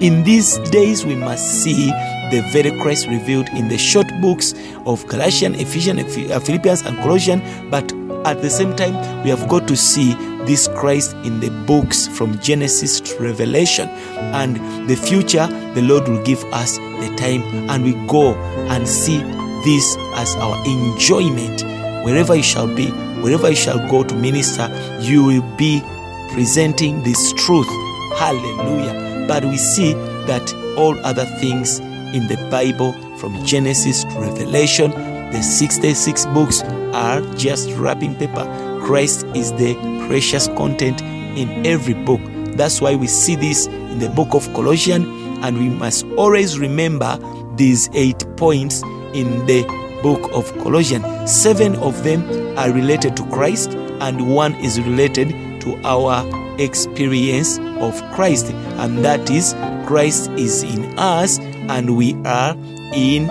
In 0.00 0.22
these 0.22 0.58
days, 0.70 1.04
we 1.04 1.16
must 1.16 1.62
see 1.64 1.86
the 2.30 2.48
very 2.52 2.70
Christ 2.82 3.08
revealed 3.08 3.48
in 3.48 3.66
the 3.66 3.76
short 3.76 4.06
books 4.20 4.54
of 4.86 5.04
Galatians, 5.08 5.60
Ephesians, 5.60 6.16
uh, 6.30 6.38
Philippians, 6.38 6.82
and 6.82 6.96
Colossians, 6.98 7.42
but 7.68 7.92
at 8.24 8.40
the 8.40 8.48
same 8.48 8.76
time, 8.76 8.94
we 9.24 9.30
have 9.30 9.48
got 9.48 9.66
to 9.66 9.76
see 9.76 10.14
this 10.44 10.68
Christ 10.68 11.14
in 11.24 11.40
the 11.40 11.50
books 11.66 12.06
from 12.06 12.38
Genesis 12.38 13.00
to 13.00 13.18
Revelation. 13.18 13.88
And 13.88 14.88
the 14.88 14.94
future, 14.94 15.48
the 15.74 15.82
Lord 15.82 16.06
will 16.06 16.22
give 16.22 16.44
us 16.52 16.76
the 16.76 17.12
time, 17.18 17.42
and 17.68 17.82
we 17.82 17.94
go 18.06 18.34
and 18.70 18.86
see 18.86 19.18
this 19.64 19.96
as 20.14 20.32
our 20.36 20.56
enjoyment. 20.64 21.64
Wherever 22.04 22.36
you 22.36 22.44
shall 22.44 22.72
be, 22.72 22.90
wherever 23.20 23.50
you 23.50 23.56
shall 23.56 23.80
go 23.90 24.04
to 24.04 24.14
minister, 24.14 24.68
you 25.00 25.24
will 25.24 25.56
be 25.56 25.82
presenting 26.30 27.02
this 27.02 27.32
truth. 27.32 27.68
Hallelujah. 28.16 29.07
But 29.28 29.44
we 29.44 29.58
see 29.58 29.92
that 30.26 30.52
all 30.76 30.98
other 31.06 31.26
things 31.38 31.78
in 31.78 32.26
the 32.26 32.36
Bible, 32.50 32.94
from 33.18 33.44
Genesis 33.44 34.04
to 34.04 34.18
Revelation, 34.18 34.90
the 35.30 35.42
66 35.42 36.26
books 36.26 36.62
are 36.94 37.20
just 37.34 37.70
wrapping 37.72 38.16
paper. 38.16 38.44
Christ 38.82 39.26
is 39.34 39.52
the 39.52 39.74
precious 40.08 40.48
content 40.48 41.02
in 41.02 41.66
every 41.66 41.92
book. 41.92 42.20
That's 42.56 42.80
why 42.80 42.94
we 42.94 43.06
see 43.06 43.36
this 43.36 43.66
in 43.66 43.98
the 43.98 44.08
book 44.08 44.34
of 44.34 44.50
Colossians, 44.54 45.06
and 45.44 45.58
we 45.58 45.68
must 45.68 46.06
always 46.16 46.58
remember 46.58 47.18
these 47.56 47.90
eight 47.92 48.24
points 48.36 48.82
in 49.12 49.44
the 49.46 49.62
book 50.02 50.30
of 50.32 50.50
Colossians. 50.58 51.30
Seven 51.30 51.76
of 51.76 52.02
them 52.02 52.22
are 52.56 52.72
related 52.72 53.16
to 53.18 53.24
Christ, 53.26 53.74
and 54.00 54.34
one 54.34 54.54
is 54.54 54.80
related 54.80 55.28
to 55.60 55.78
our 55.84 56.24
experience 56.58 57.58
of 57.80 58.00
Christ, 58.12 58.46
and 58.46 59.04
that 59.04 59.30
is 59.30 59.54
Christ 59.86 60.30
is 60.32 60.62
in 60.62 60.84
us 60.98 61.38
and 61.38 61.96
we 61.96 62.14
are 62.24 62.54
in 62.94 63.28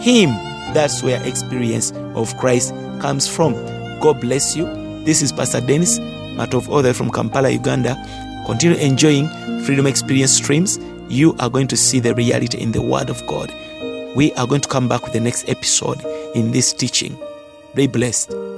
Him. 0.00 0.30
That's 0.74 1.02
where 1.02 1.24
experience 1.26 1.92
of 2.14 2.36
Christ 2.36 2.74
comes 3.00 3.28
from. 3.28 3.54
God 4.00 4.20
bless 4.20 4.56
you. 4.56 4.64
This 5.04 5.22
is 5.22 5.32
Pastor 5.32 5.60
Dennis, 5.60 5.98
Matter 6.36 6.56
of 6.56 6.68
Order 6.68 6.92
from 6.92 7.10
Kampala, 7.10 7.50
Uganda. 7.50 7.94
Continue 8.46 8.76
enjoying 8.78 9.28
Freedom 9.64 9.86
Experience 9.86 10.32
streams. 10.32 10.78
You 11.08 11.36
are 11.38 11.50
going 11.50 11.68
to 11.68 11.76
see 11.76 12.00
the 12.00 12.14
reality 12.14 12.58
in 12.60 12.72
the 12.72 12.82
Word 12.82 13.10
of 13.10 13.24
God. 13.26 13.52
We 14.16 14.32
are 14.34 14.46
going 14.46 14.62
to 14.62 14.68
come 14.68 14.88
back 14.88 15.02
with 15.02 15.12
the 15.12 15.20
next 15.20 15.48
episode 15.48 16.04
in 16.34 16.50
this 16.52 16.72
teaching. 16.72 17.16
Be 17.74 17.86
blessed. 17.86 18.49